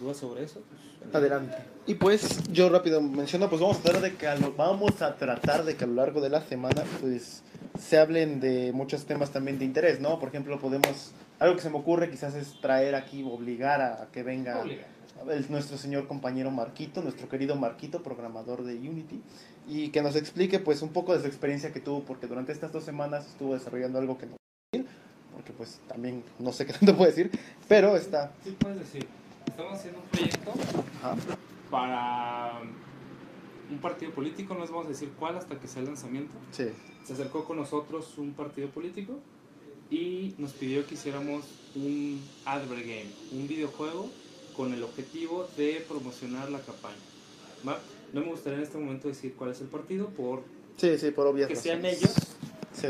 ¿Dudas 0.00 0.16
sobre 0.16 0.44
eso? 0.44 0.62
Pues, 1.02 1.14
Adelante. 1.14 1.56
Y 1.86 1.94
pues 1.94 2.42
yo 2.52 2.68
rápido 2.68 3.00
menciono, 3.00 3.48
pues 3.48 3.60
vamos 3.60 3.78
a 3.78 3.82
tratar 3.82 4.02
de 4.02 4.14
que 4.14 4.26
a 4.26 4.34
lo, 4.36 4.52
vamos 4.52 5.00
a 5.02 5.16
tratar 5.16 5.64
de 5.64 5.76
que 5.76 5.84
a 5.84 5.86
lo 5.86 5.94
largo 5.94 6.20
de 6.20 6.28
la 6.28 6.42
semana 6.42 6.82
pues 7.00 7.42
se 7.78 7.98
hablen 7.98 8.40
de 8.40 8.72
muchos 8.72 9.06
temas 9.06 9.30
también 9.30 9.58
de 9.58 9.64
interés, 9.64 10.00
¿no? 10.00 10.18
Por 10.18 10.28
ejemplo, 10.28 10.58
podemos 10.60 11.12
algo 11.38 11.56
que 11.56 11.62
se 11.62 11.70
me 11.70 11.78
ocurre 11.78 12.10
quizás 12.10 12.34
es 12.34 12.60
traer 12.60 12.94
aquí 12.94 13.22
obligar 13.22 13.80
a, 13.80 14.02
a 14.02 14.06
que 14.12 14.22
venga 14.22 14.62
el- 15.30 15.50
nuestro 15.50 15.76
señor 15.78 16.06
compañero 16.06 16.50
Marquito, 16.50 17.02
nuestro 17.02 17.28
querido 17.28 17.56
Marquito, 17.56 18.02
programador 18.02 18.62
de 18.64 18.74
Unity, 18.74 19.20
y 19.68 19.88
que 19.90 20.02
nos 20.02 20.14
explique 20.16 20.58
pues 20.58 20.82
un 20.82 20.90
poco 20.90 21.14
de 21.14 21.20
su 21.20 21.26
experiencia 21.26 21.72
que 21.72 21.80
tuvo, 21.80 22.02
porque 22.04 22.26
durante 22.26 22.52
estas 22.52 22.72
dos 22.72 22.84
semanas 22.84 23.26
estuvo 23.26 23.54
desarrollando 23.54 23.98
algo 23.98 24.16
que 24.18 24.26
no 24.26 24.36
puedo 24.36 24.84
decir, 24.84 24.86
porque 25.34 25.52
pues 25.52 25.80
también 25.88 26.22
no 26.38 26.52
sé 26.52 26.66
qué 26.66 26.72
tanto 26.78 26.96
puedo 26.96 27.10
decir, 27.10 27.30
pero 27.66 27.96
está... 27.96 28.32
Sí, 28.44 28.54
puedes 28.58 28.78
decir. 28.80 29.06
Estamos 29.58 29.76
haciendo 29.80 29.98
un 29.98 30.06
proyecto 30.06 30.52
ajá, 31.02 31.16
para 31.68 32.60
un 33.68 33.78
partido 33.78 34.12
político, 34.12 34.54
no 34.54 34.60
les 34.60 34.70
vamos 34.70 34.86
a 34.86 34.90
decir 34.90 35.10
cuál 35.18 35.36
hasta 35.36 35.58
que 35.58 35.66
sea 35.66 35.80
el 35.82 35.88
lanzamiento. 35.88 36.32
sí, 36.52 36.68
Se 37.04 37.14
acercó 37.14 37.44
con 37.44 37.56
nosotros 37.56 38.16
un 38.18 38.34
partido 38.34 38.68
político 38.68 39.18
y 39.90 40.36
nos 40.38 40.52
pidió 40.52 40.86
que 40.86 40.94
hiciéramos 40.94 41.44
un 41.74 42.22
advert 42.44 42.82
game, 42.82 43.10
un 43.32 43.48
videojuego 43.48 44.08
con 44.56 44.72
el 44.72 44.84
objetivo 44.84 45.48
de 45.56 45.84
promocionar 45.88 46.50
la 46.52 46.60
campaña. 46.60 46.94
¿va? 47.68 47.80
No 48.12 48.20
me 48.20 48.28
gustaría 48.28 48.58
en 48.58 48.64
este 48.64 48.78
momento 48.78 49.08
decir 49.08 49.34
cuál 49.34 49.50
es 49.50 49.60
el 49.60 49.66
partido 49.66 50.06
por, 50.10 50.44
sí, 50.76 50.96
sí, 50.98 51.10
por 51.10 51.26
obvias 51.26 51.48
que 51.48 51.56
sean 51.56 51.82
razones. 51.82 52.00
ellos, 52.00 52.14
Sí. 52.74 52.88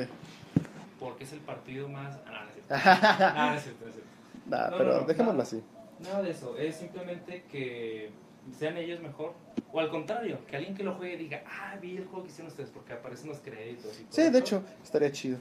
porque 1.01 1.25
es 1.25 1.33
el 1.33 1.41
partido 1.41 1.89
más... 1.89 2.19
Ah, 2.27 2.45
no 2.45 2.49
es 2.51 2.53
cierto. 2.53 2.75
Ah, 2.75 3.49
no 3.53 3.57
es 3.57 3.63
cierto, 3.63 3.85
no 3.87 3.89
es 3.89 3.95
cierto. 3.95 4.11
Nah, 4.51 4.69
No, 4.71 4.77
pero 4.77 4.93
no, 4.93 5.01
no, 5.01 5.07
dejémoslo 5.07 5.43
así. 5.43 5.63
Nada 6.01 6.23
de 6.23 6.31
eso, 6.31 6.57
es 6.57 6.77
simplemente 6.77 7.45
que 7.51 8.11
sean 8.57 8.77
ellos 8.77 9.01
mejor. 9.01 9.35
O 9.73 9.81
al 9.81 9.91
contrario, 9.91 10.39
que 10.47 10.57
alguien 10.57 10.75
que 10.75 10.83
lo 10.83 10.95
juegue 10.95 11.17
diga, 11.17 11.43
ah, 11.47 11.77
vi 11.81 11.97
el 11.97 12.07
juego 12.07 12.23
que 12.25 12.31
hicieron 12.31 12.51
ustedes 12.51 12.71
porque 12.71 12.93
aparecen 12.95 13.29
los 13.29 13.39
créditos. 13.41 13.99
Y 14.01 14.05
todo 14.05 14.13
Sí, 14.13 14.31
de 14.31 14.39
hecho, 14.39 14.63
estaría 14.83 15.13
chido. 15.13 15.39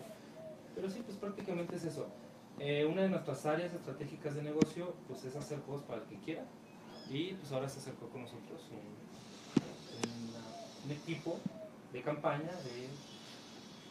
Pero 0.76 0.90
sí, 0.90 1.02
pues 1.06 1.18
prácticamente 1.18 1.76
es 1.76 1.86
eso. 1.86 2.08
Eh, 2.60 2.86
una 2.86 3.04
de 3.04 3.10
nuestras 3.10 3.46
áreas 3.46 3.72
estratégicas 3.74 4.36
de 4.36 4.42
negocio 4.44 4.96
pues 5.08 5.24
es 5.24 5.36
hacer 5.36 5.60
juegos 5.60 5.84
para 5.84 6.02
el 6.02 6.08
que 6.08 6.18
quiera. 6.18 6.44
Y 7.10 7.34
pues 7.36 7.52
ahora 7.52 7.70
se 7.70 7.80
acercó 7.80 8.10
con 8.10 8.24
nosotros 8.24 8.62
un, 8.72 10.30
una- 10.30 10.86
un 10.86 10.92
equipo 10.92 11.38
de 11.94 12.02
campaña 12.02 12.52
de 12.64 12.88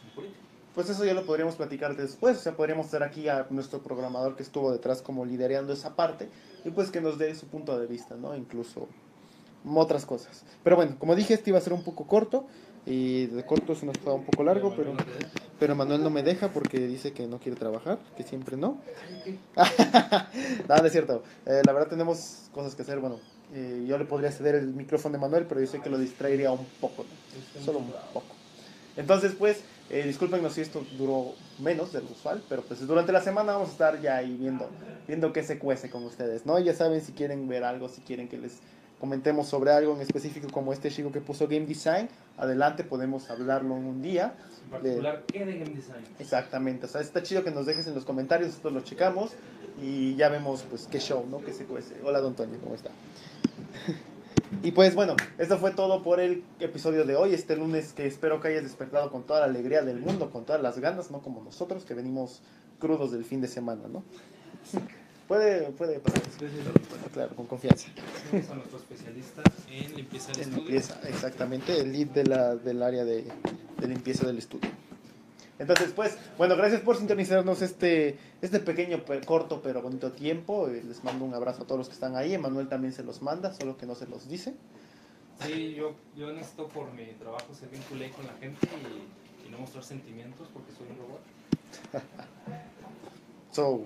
un 0.05 0.09
político. 0.13 0.43
Pues 0.77 0.91
eso 0.91 1.03
ya 1.05 1.15
lo 1.15 1.25
podríamos 1.25 1.55
platicar 1.55 1.97
después, 1.97 2.37
o 2.37 2.39
sea, 2.39 2.55
podríamos 2.55 2.85
estar 2.85 3.01
aquí 3.01 3.27
a 3.27 3.47
nuestro 3.49 3.81
programador 3.81 4.35
que 4.35 4.43
estuvo 4.43 4.71
detrás 4.71 5.01
como 5.01 5.25
liderando 5.25 5.73
esa 5.73 5.95
parte 5.95 6.29
y 6.63 6.69
pues 6.69 6.91
que 6.91 7.01
nos 7.01 7.17
dé 7.17 7.33
su 7.33 7.47
punto 7.47 7.79
de 7.79 7.87
vista, 7.87 8.13
¿no? 8.13 8.35
Incluso 8.35 8.87
otras 9.65 10.05
cosas. 10.05 10.43
Pero 10.63 10.75
bueno, 10.75 10.95
como 10.99 11.15
dije, 11.15 11.33
este 11.33 11.49
iba 11.49 11.57
a 11.57 11.63
ser 11.63 11.73
un 11.73 11.83
poco 11.83 12.05
corto 12.05 12.45
y 12.85 13.25
de 13.25 13.43
corto 13.43 13.73
se 13.73 13.87
nos 13.87 13.97
queda 13.97 14.13
un 14.13 14.23
poco 14.23 14.43
largo, 14.43 14.71
pero, 14.77 14.93
pero 15.59 15.73
Manuel 15.73 16.03
no 16.03 16.11
me 16.11 16.21
deja 16.21 16.49
porque 16.49 16.77
dice 16.77 17.11
que 17.11 17.25
no 17.25 17.39
quiere 17.39 17.57
trabajar, 17.57 17.97
que 18.15 18.21
siempre 18.21 18.55
no. 18.55 18.77
Nada, 19.55 20.79
no 20.79 20.85
es 20.85 20.91
cierto. 20.91 21.23
Eh, 21.47 21.63
la 21.65 21.73
verdad 21.73 21.89
tenemos 21.89 22.51
cosas 22.53 22.75
que 22.75 22.83
hacer, 22.83 22.99
bueno, 22.99 23.19
eh, 23.51 23.83
yo 23.87 23.97
le 23.97 24.05
podría 24.05 24.31
ceder 24.31 24.53
el 24.53 24.67
micrófono 24.75 25.13
de 25.13 25.21
Manuel, 25.21 25.47
pero 25.49 25.59
yo 25.59 25.65
sé 25.65 25.81
que 25.81 25.89
lo 25.89 25.97
distraería 25.97 26.51
un 26.51 26.67
poco, 26.79 27.03
¿no? 27.03 27.61
Solo 27.63 27.79
un 27.79 27.91
poco. 28.13 28.36
Entonces, 28.97 29.33
pues, 29.37 29.61
eh, 29.89 30.03
discúlpenos 30.05 30.53
si 30.53 30.61
esto 30.61 30.85
duró 30.97 31.33
menos 31.59 31.93
de 31.93 32.01
lo 32.01 32.09
usual, 32.09 32.43
pero 32.49 32.61
pues 32.63 32.85
durante 32.85 33.11
la 33.11 33.21
semana 33.21 33.53
vamos 33.53 33.69
a 33.69 33.71
estar 33.71 34.01
ya 34.01 34.17
ahí 34.17 34.35
viendo, 34.35 34.69
viendo 35.07 35.31
qué 35.31 35.43
se 35.43 35.59
cuece 35.59 35.89
con 35.89 36.03
ustedes, 36.03 36.45
¿no? 36.45 36.59
Ya 36.59 36.73
saben 36.73 36.99
si 37.01 37.13
quieren 37.13 37.47
ver 37.47 37.63
algo, 37.63 37.87
si 37.87 38.01
quieren 38.01 38.27
que 38.27 38.37
les 38.37 38.59
comentemos 38.99 39.47
sobre 39.47 39.71
algo 39.71 39.95
en 39.95 40.01
específico 40.01 40.47
como 40.51 40.73
este 40.73 40.89
chico 40.89 41.11
que 41.11 41.21
puso 41.21 41.47
Game 41.47 41.67
Design, 41.67 42.09
adelante 42.37 42.83
podemos 42.83 43.29
hablarlo 43.29 43.77
en 43.77 43.85
un 43.85 44.01
día. 44.01 44.33
En 44.65 44.69
particular, 44.71 45.23
¿qué 45.31 45.45
de 45.45 45.59
game 45.59 45.75
design? 45.75 46.03
Exactamente, 46.19 46.87
o 46.87 46.89
sea, 46.89 46.99
está 46.99 47.23
chido 47.23 47.43
que 47.43 47.51
nos 47.51 47.65
dejes 47.65 47.87
en 47.87 47.93
los 47.93 48.03
comentarios, 48.03 48.49
nosotros 48.49 48.73
lo 48.73 48.81
checamos 48.81 49.31
y 49.81 50.15
ya 50.15 50.27
vemos 50.29 50.65
pues 50.69 50.87
qué 50.91 50.99
show, 50.99 51.25
¿no? 51.29 51.39
Que 51.39 51.53
se 51.53 51.65
cuece. 51.65 51.95
Hola, 52.03 52.19
don 52.19 52.35
Toño, 52.35 52.57
¿cómo 52.61 52.75
está? 52.75 52.89
y 54.63 54.71
pues 54.71 54.95
bueno, 54.95 55.15
esto 55.37 55.57
fue 55.57 55.71
todo 55.71 56.03
por 56.03 56.19
el 56.19 56.43
episodio 56.59 57.05
de 57.05 57.15
hoy, 57.15 57.33
este 57.33 57.55
lunes 57.55 57.93
que 57.93 58.05
espero 58.05 58.39
que 58.39 58.49
hayas 58.49 58.63
despertado 58.63 59.11
con 59.11 59.23
toda 59.23 59.41
la 59.41 59.45
alegría 59.47 59.81
del 59.81 59.99
mundo, 59.99 60.29
con 60.31 60.45
todas 60.45 60.61
las 60.61 60.79
ganas, 60.79 61.11
no 61.11 61.21
como 61.21 61.43
nosotros 61.43 61.85
que 61.85 61.93
venimos 61.93 62.41
crudos 62.79 63.11
del 63.11 63.25
fin 63.25 63.41
de 63.41 63.47
semana, 63.47 63.87
¿no? 63.87 64.03
Puede, 65.27 65.71
puede 65.71 65.99
pasar, 65.99 66.21
claro, 67.13 67.35
con 67.35 67.47
confianza. 67.47 67.89
A 68.31 68.55
nuestro 68.55 68.77
especialista 68.77 69.43
en 69.69 69.95
limpieza 69.95 70.31
del 70.31 70.41
estudio. 70.41 70.57
limpieza, 70.63 71.01
exactamente, 71.09 71.81
el 71.81 71.91
lead 71.91 72.07
de 72.07 72.23
la, 72.23 72.55
del 72.55 72.81
área 72.81 73.03
de, 73.03 73.25
de 73.79 73.87
limpieza 73.87 74.25
del 74.25 74.37
estudio. 74.37 74.69
Entonces, 75.59 75.91
pues, 75.95 76.17
bueno, 76.37 76.55
gracias 76.55 76.81
por 76.81 76.97
sintonizarnos 76.97 77.61
este, 77.63 78.17
este 78.41 78.59
pequeño, 78.59 79.03
pe- 79.05 79.21
corto, 79.21 79.61
pero 79.63 79.81
bonito 79.81 80.11
tiempo. 80.11 80.67
Eh, 80.69 80.83
Les 80.87 81.03
mando 81.03 81.25
un 81.25 81.33
abrazo 81.33 81.63
a 81.63 81.65
todos 81.65 81.79
los 81.79 81.87
que 81.87 81.95
están 81.95 82.15
ahí. 82.15 82.33
Emanuel 82.35 82.67
también 82.67 82.93
se 82.93 83.03
los 83.03 83.21
manda, 83.23 83.53
solo 83.53 83.75
que 83.77 83.85
no 83.87 83.95
se 83.95 84.05
los 84.07 84.27
dice. 84.29 84.53
Sí, 85.45 85.73
yo, 85.75 85.93
yo 86.15 86.31
necesito 86.31 86.67
por 86.67 86.91
mi 86.93 87.05
trabajo 87.19 87.53
ser 87.53 87.69
bien 87.69 87.81
culé 87.89 88.09
con 88.11 88.25
la 88.27 88.33
gente 88.33 88.67
y, 88.67 89.47
y 89.47 89.51
no 89.51 89.59
mostrar 89.59 89.83
sentimientos 89.83 90.47
porque 90.53 90.71
soy 90.73 90.87
un 90.91 90.97
robot. 90.97 91.21
So, 93.51 93.85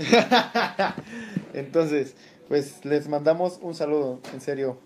Ah, 0.00 0.94
entonces, 1.54 2.14
pues 2.48 2.84
les 2.84 3.08
mandamos 3.08 3.58
un 3.62 3.74
saludo, 3.74 4.20
en 4.32 4.40
serio, 4.40 4.78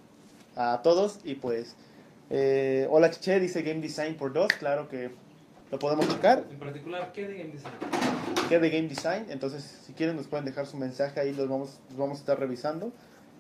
a 0.56 0.80
todos. 0.82 1.18
Y 1.24 1.34
pues, 1.36 1.74
eh, 2.30 2.86
hola 2.90 3.10
Chiche, 3.10 3.40
dice 3.40 3.62
Game 3.62 3.80
Design 3.80 4.14
por 4.16 4.32
dos. 4.32 4.48
Claro 4.58 4.88
que 4.88 5.10
lo 5.72 5.78
podemos 5.78 6.08
checar. 6.08 6.44
en 6.48 6.58
particular, 6.58 7.10
¿qué 7.12 7.26
de 7.26 7.38
game 7.38 7.50
design? 7.50 7.72
que 8.48 8.58
de 8.58 8.70
Game 8.70 8.88
Design. 8.88 9.26
Entonces, 9.30 9.64
si 9.86 9.94
quieren, 9.94 10.16
nos 10.16 10.26
pueden 10.26 10.44
dejar 10.44 10.66
su 10.66 10.76
mensaje 10.76 11.18
ahí, 11.18 11.32
los 11.32 11.48
vamos, 11.48 11.80
los 11.88 11.98
vamos 11.98 12.18
a 12.18 12.20
estar 12.20 12.38
revisando. 12.38 12.92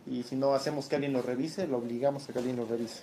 Y 0.06 0.22
si 0.22 0.36
no 0.36 0.54
hacemos 0.54 0.88
que 0.88 0.94
alguien 0.94 1.12
lo 1.12 1.20
revise, 1.20 1.66
lo 1.66 1.76
obligamos 1.76 2.28
a 2.28 2.32
que 2.32 2.38
alguien 2.38 2.56
lo 2.56 2.64
revise. 2.64 3.02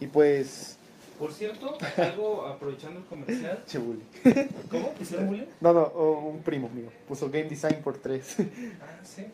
Y 0.00 0.06
pues, 0.06 0.78
Por 1.18 1.32
cierto, 1.32 1.76
algo 1.98 2.46
aprovechando 2.46 3.00
el 3.00 3.06
comercial. 3.06 3.62
che 3.66 3.78
bully. 3.78 4.02
¿Cómo? 4.70 4.92
¿Hicieron 4.98 5.26
bullying? 5.26 5.46
No, 5.60 5.74
no, 5.74 5.82
o 5.82 6.28
un 6.30 6.40
primo 6.42 6.70
mío 6.70 6.90
puso 7.06 7.30
Game 7.30 7.50
Design 7.50 7.82
por 7.82 7.98
tres. 7.98 8.36
Ah, 8.80 9.04
sí. 9.04 9.26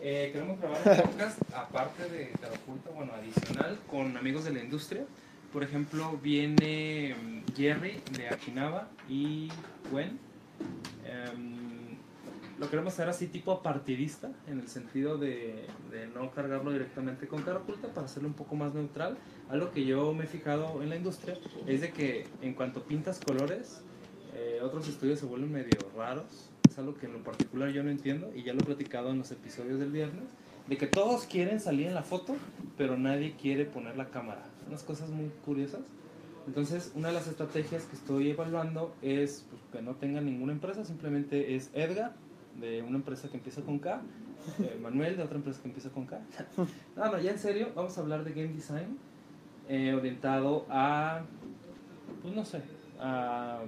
Eh, 0.00 0.30
queremos 0.32 0.60
grabar 0.60 0.80
un 0.84 1.10
podcast 1.10 1.42
aparte 1.52 2.08
de 2.08 2.30
Cara 2.40 2.54
Oculta, 2.54 2.90
bueno, 2.90 3.12
adicional, 3.14 3.80
con 3.90 4.16
amigos 4.16 4.44
de 4.44 4.52
la 4.52 4.60
industria. 4.60 5.04
Por 5.52 5.62
ejemplo, 5.62 6.18
viene 6.22 7.14
mm, 7.14 7.54
Jerry 7.56 8.00
de 8.16 8.28
Akinaba 8.28 8.88
y 9.08 9.48
Gwen. 9.90 10.18
Em, 11.06 11.68
lo 12.58 12.68
queremos 12.68 12.92
hacer 12.92 13.08
así 13.08 13.28
tipo 13.28 13.62
partidista, 13.62 14.32
en 14.48 14.58
el 14.58 14.68
sentido 14.68 15.16
de, 15.16 15.66
no 16.12 16.30
cargarlo 16.32 16.72
directamente 16.72 17.28
con 17.28 17.42
cara 17.42 17.58
oculta 17.58 17.88
para 17.88 18.06
hacerlo 18.06 18.28
un 18.28 18.34
poco 18.34 18.56
más 18.56 18.74
neutral. 18.74 19.16
Algo 19.48 19.70
que 19.70 19.84
yo 19.84 20.12
me 20.12 20.24
he 20.24 20.26
fijado 20.26 20.82
en 20.82 20.90
la 20.90 20.96
industria 20.96 21.38
es 21.66 21.80
de 21.80 21.92
que 21.92 22.26
en 22.42 22.54
cuanto 22.54 22.82
pintas 22.82 23.20
colores, 23.20 23.82
eh, 24.34 24.58
otros 24.62 24.88
estudios 24.88 25.20
se 25.20 25.26
vuelven 25.26 25.52
medio 25.52 25.78
raros. 25.96 26.50
Es 26.68 26.78
algo 26.78 26.94
que 26.94 27.06
en 27.06 27.12
lo 27.12 27.22
particular 27.22 27.70
yo 27.70 27.82
no 27.84 27.90
entiendo 27.90 28.30
y 28.34 28.42
ya 28.42 28.52
lo 28.52 28.60
he 28.60 28.64
platicado 28.64 29.10
en 29.12 29.18
los 29.18 29.30
episodios 29.30 29.78
del 29.78 29.92
viernes. 29.92 30.24
De 30.66 30.76
que 30.76 30.88
todos 30.88 31.24
quieren 31.26 31.60
salir 31.60 31.86
en 31.86 31.94
la 31.94 32.02
foto, 32.02 32.36
pero 32.76 32.98
nadie 32.98 33.36
quiere 33.40 33.64
poner 33.64 33.96
la 33.96 34.10
cámara. 34.10 34.44
Unas 34.68 34.82
cosas 34.82 35.10
muy 35.10 35.30
curiosas. 35.44 35.80
Entonces, 36.46 36.92
una 36.94 37.08
de 37.08 37.14
las 37.14 37.26
estrategias 37.26 37.84
que 37.84 37.96
estoy 37.96 38.30
evaluando 38.30 38.94
es 39.02 39.44
pues, 39.50 39.60
que 39.72 39.82
no 39.82 39.96
tenga 39.96 40.20
ninguna 40.20 40.52
empresa, 40.52 40.84
simplemente 40.84 41.54
es 41.56 41.70
Edgar, 41.74 42.14
de 42.58 42.82
una 42.82 42.96
empresa 42.96 43.28
que 43.28 43.36
empieza 43.36 43.62
con 43.62 43.78
K, 43.78 44.00
eh, 44.60 44.78
Manuel, 44.82 45.16
de 45.16 45.22
otra 45.22 45.36
empresa 45.36 45.60
que 45.60 45.68
empieza 45.68 45.90
con 45.90 46.06
K. 46.06 46.20
no, 46.96 47.12
no, 47.12 47.20
ya 47.20 47.32
en 47.32 47.38
serio, 47.38 47.68
vamos 47.74 47.96
a 47.98 48.00
hablar 48.00 48.24
de 48.24 48.30
game 48.32 48.54
design 48.54 48.98
eh, 49.68 49.92
orientado 49.92 50.64
a, 50.70 51.20
pues 52.22 52.34
no 52.34 52.44
sé, 52.44 52.62
a, 52.98 53.60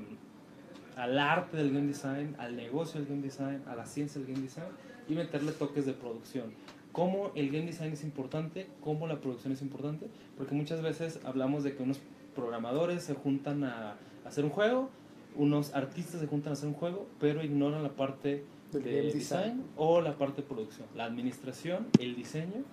al 0.97 1.19
arte 1.19 1.59
del 1.59 1.73
game 1.73 1.89
design, 1.89 2.35
al 2.39 2.57
negocio 2.57 3.01
del 3.01 3.09
game 3.09 3.23
design, 3.23 3.63
a 3.67 3.77
la 3.77 3.85
ciencia 3.85 4.21
del 4.21 4.33
game 4.33 4.43
design 4.43 4.69
y 5.09 5.15
meterle 5.15 5.53
toques 5.53 5.85
de 5.85 5.93
producción. 5.93 6.53
Cómo 6.93 7.31
el 7.35 7.51
game 7.51 7.67
design 7.67 7.93
es 7.93 8.03
importante, 8.03 8.67
cómo 8.83 9.07
la 9.07 9.21
producción 9.21 9.53
es 9.53 9.63
importante, 9.63 10.09
porque 10.37 10.55
muchas 10.55 10.83
veces 10.83 11.21
hablamos 11.25 11.63
de 11.63 11.75
que 11.77 11.83
unos 11.83 12.01
programadores 12.35 13.03
se 13.05 13.15
juntan 13.15 13.65
a 13.65 13.97
hacer 14.25 14.45
un 14.45 14.51
juego, 14.51 14.91
unos 15.37 15.75
artistas 15.75 16.21
se 16.21 16.27
juntan 16.27 16.51
a 16.51 16.53
hacer 16.55 16.69
un 16.69 16.75
juego, 16.75 17.07
pero 17.21 17.45
ignoran 17.45 17.83
la 17.83 17.91
parte 17.91 18.45
Del 18.73 18.83
de 18.83 18.91
game 18.91 19.03
design. 19.13 19.43
design. 19.43 19.65
o 19.77 20.01
la 20.01 20.17
parte 20.19 20.43
de 20.43 20.49
producción, 20.49 20.87
la 20.97 21.05
administración, 21.05 21.87
el 22.01 22.17
diseño, 22.17 22.65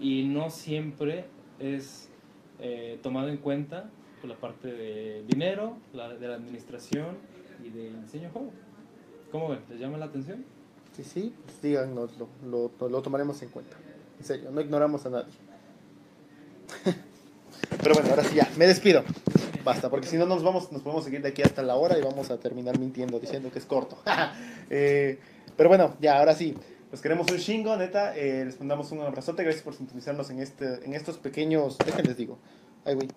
y 0.00 0.24
no 0.24 0.50
siempre 0.50 1.24
es 1.58 2.10
eh, 2.60 2.98
tomado 3.02 3.28
en 3.28 3.38
cuenta 3.38 3.88
por 4.20 4.28
la 4.28 4.36
parte 4.36 4.68
de 4.72 5.24
dinero, 5.26 5.76
la, 5.94 6.14
de 6.14 6.28
la 6.28 6.34
administración 6.34 7.16
y 7.64 7.70
del 7.70 8.02
diseño 8.02 8.24
de 8.24 8.30
juego. 8.30 8.50
¿Cómo 9.30 9.48
ven? 9.48 9.60
¿Les 9.70 9.80
llama 9.80 9.96
la 9.98 10.06
atención? 10.06 10.44
Sí, 10.96 11.04
sí, 11.04 11.34
pues 11.44 11.62
díganoslo, 11.62 12.28
lo, 12.44 12.70
lo, 12.78 12.88
lo 12.88 13.02
tomaremos 13.02 13.40
en 13.42 13.48
cuenta. 13.48 13.76
En 14.18 14.24
serio, 14.24 14.50
no 14.50 14.60
ignoramos 14.60 15.04
a 15.06 15.10
nadie. 15.10 15.32
Pero 17.82 17.94
bueno, 17.94 18.10
ahora 18.10 18.24
sí 18.24 18.34
ya, 18.36 18.50
me 18.56 18.66
despido. 18.66 19.02
Basta, 19.64 19.88
porque 19.88 20.06
si 20.06 20.16
no 20.16 20.26
nos 20.26 20.42
vamos, 20.42 20.70
nos 20.72 20.82
podemos 20.82 21.04
seguir 21.04 21.22
de 21.22 21.28
aquí 21.28 21.42
hasta 21.42 21.62
la 21.62 21.76
hora 21.76 21.96
y 21.98 22.02
vamos 22.02 22.30
a 22.30 22.38
terminar 22.38 22.78
mintiendo, 22.78 23.18
diciendo 23.20 23.50
que 23.50 23.58
es 23.58 23.64
corto. 23.64 23.98
Eh, 24.74 25.18
pero 25.54 25.68
bueno, 25.68 25.96
ya, 26.00 26.18
ahora 26.18 26.34
sí. 26.34 26.56
Los 26.90 27.02
queremos 27.02 27.30
un 27.30 27.36
chingo, 27.36 27.76
neta. 27.76 28.16
eh, 28.16 28.44
les 28.46 28.58
mandamos 28.58 28.90
un 28.90 29.00
abrazote. 29.00 29.42
Gracias 29.42 29.62
por 29.62 29.74
sintonizarnos 29.74 30.30
en, 30.30 30.40
este, 30.40 30.84
en 30.86 30.94
estos 30.94 31.18
pequeños. 31.18 31.76
Déjenles 31.84 32.16
digo. 32.16 32.38
Ay, 32.86 32.94
güey. 32.94 33.08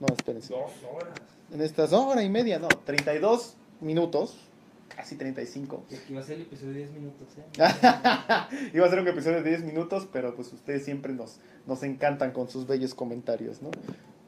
No, 0.00 0.08
espérense. 0.08 0.52
Dos 0.52 0.72
horas. 0.92 1.14
En 1.52 1.60
estas 1.60 1.92
hora 1.92 2.24
y 2.24 2.28
media, 2.28 2.58
no. 2.58 2.66
32 2.66 3.54
minutos. 3.80 4.36
Casi 4.88 5.16
35. 5.16 5.86
Y 5.90 5.94
aquí 5.94 6.14
va 6.14 6.20
a 6.20 6.24
ser 6.24 6.36
el 6.36 6.42
episodio 6.42 6.72
de 6.72 6.78
10 6.78 6.90
minutos, 6.92 7.28
¿eh? 7.38 7.44
Iba 8.74 8.86
a 8.86 8.90
ser 8.90 9.00
un 9.00 9.08
episodio 9.08 9.42
de 9.42 9.50
10 9.50 9.64
minutos, 9.64 10.06
pero 10.12 10.34
pues 10.34 10.52
ustedes 10.52 10.84
siempre 10.84 11.12
nos, 11.12 11.38
nos 11.66 11.82
encantan 11.82 12.32
con 12.32 12.48
sus 12.48 12.66
bellos 12.66 12.94
comentarios, 12.94 13.60
¿no? 13.62 13.70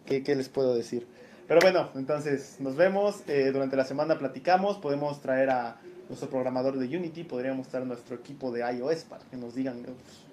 ¿Qué, 0.07 0.23
qué 0.23 0.35
les 0.35 0.49
puedo 0.49 0.75
decir? 0.75 1.07
Pero 1.47 1.61
bueno, 1.63 1.91
entonces 1.95 2.57
nos 2.59 2.75
vemos. 2.77 3.23
eh, 3.29 3.51
durante 3.53 3.77
la 3.77 3.85
semana 3.85 4.19
platicamos. 4.19 4.79
Podemos 4.79 5.21
traer 5.21 5.51
a 5.51 5.77
nuestro 6.09 6.29
programador 6.29 6.77
de 6.79 6.97
Unity. 6.97 7.23
Podríamos 7.25 7.69
traer 7.69 7.85
a 7.85 7.87
nuestro 7.87 8.17
equipo 8.17 8.51
de 8.51 8.61
iOS 8.61 9.05
para 9.05 9.25
que 9.25 9.37
nos 9.37 9.55
digan 9.55 9.83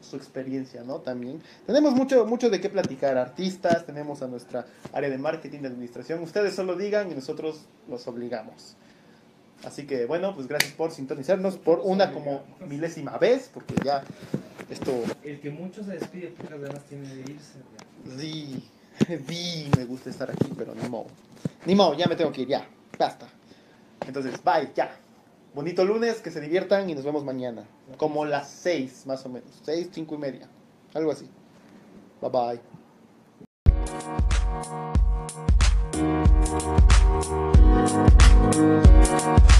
su 0.01 0.15
experiencia, 0.15 0.83
¿no? 0.83 0.99
También. 1.01 1.41
Tenemos 1.67 1.93
mucho, 1.93 2.25
mucho 2.25 2.49
de 2.49 2.59
qué 2.59 2.69
platicar. 2.69 3.17
Artistas, 3.17 3.85
tenemos 3.85 4.23
a 4.23 4.27
nuestra 4.27 4.65
área 4.91 5.09
de 5.09 5.17
marketing, 5.19 5.59
de 5.59 5.67
administración. 5.67 6.23
Ustedes 6.23 6.55
solo 6.55 6.75
digan 6.75 7.11
y 7.11 7.15
nosotros 7.15 7.65
los 7.87 8.07
obligamos. 8.07 8.75
Así 9.65 9.85
que 9.85 10.05
bueno, 10.05 10.35
pues 10.35 10.47
gracias 10.47 10.73
por 10.73 10.91
sintonizarnos 10.91 11.57
por 11.57 11.79
una 11.83 12.11
como 12.11 12.43
milésima 12.67 13.17
vez, 13.17 13.49
porque 13.53 13.75
ya 13.83 14.03
esto 14.69 14.91
El 15.23 15.39
que 15.39 15.49
mucho 15.49 15.83
se 15.83 15.91
despide, 15.91 16.27
pocas 16.29 16.59
ganas 16.59 16.83
tiene 16.83 17.07
de 17.07 17.21
irse. 17.21 17.59
sí, 18.17 18.69
sí, 19.27 19.71
me 19.77 19.85
gusta 19.85 20.09
estar 20.09 20.29
aquí, 20.29 20.49
pero 20.57 20.75
ni 20.75 20.87
modo. 20.89 21.07
Ni 21.65 21.75
modo, 21.75 21.93
ya 21.95 22.07
me 22.07 22.15
tengo 22.15 22.31
que 22.31 22.41
ir, 22.41 22.47
ya, 22.49 22.67
basta. 22.97 23.27
Entonces, 24.05 24.33
bye, 24.43 24.71
ya. 24.75 24.95
Bonito 25.53 25.85
lunes, 25.85 26.19
que 26.19 26.31
se 26.31 26.41
diviertan 26.41 26.89
y 26.89 26.95
nos 26.95 27.05
vemos 27.05 27.23
mañana. 27.23 27.63
Como 27.97 28.25
las 28.25 28.49
seis, 28.49 29.05
más 29.05 29.23
o 29.25 29.29
menos. 29.29 29.49
Seis, 29.63 29.89
cinco 29.91 30.15
y 30.15 30.17
media. 30.17 30.47
Algo 30.93 31.11
así. 31.11 31.29
Bye 32.21 32.59
bye. 39.39 39.52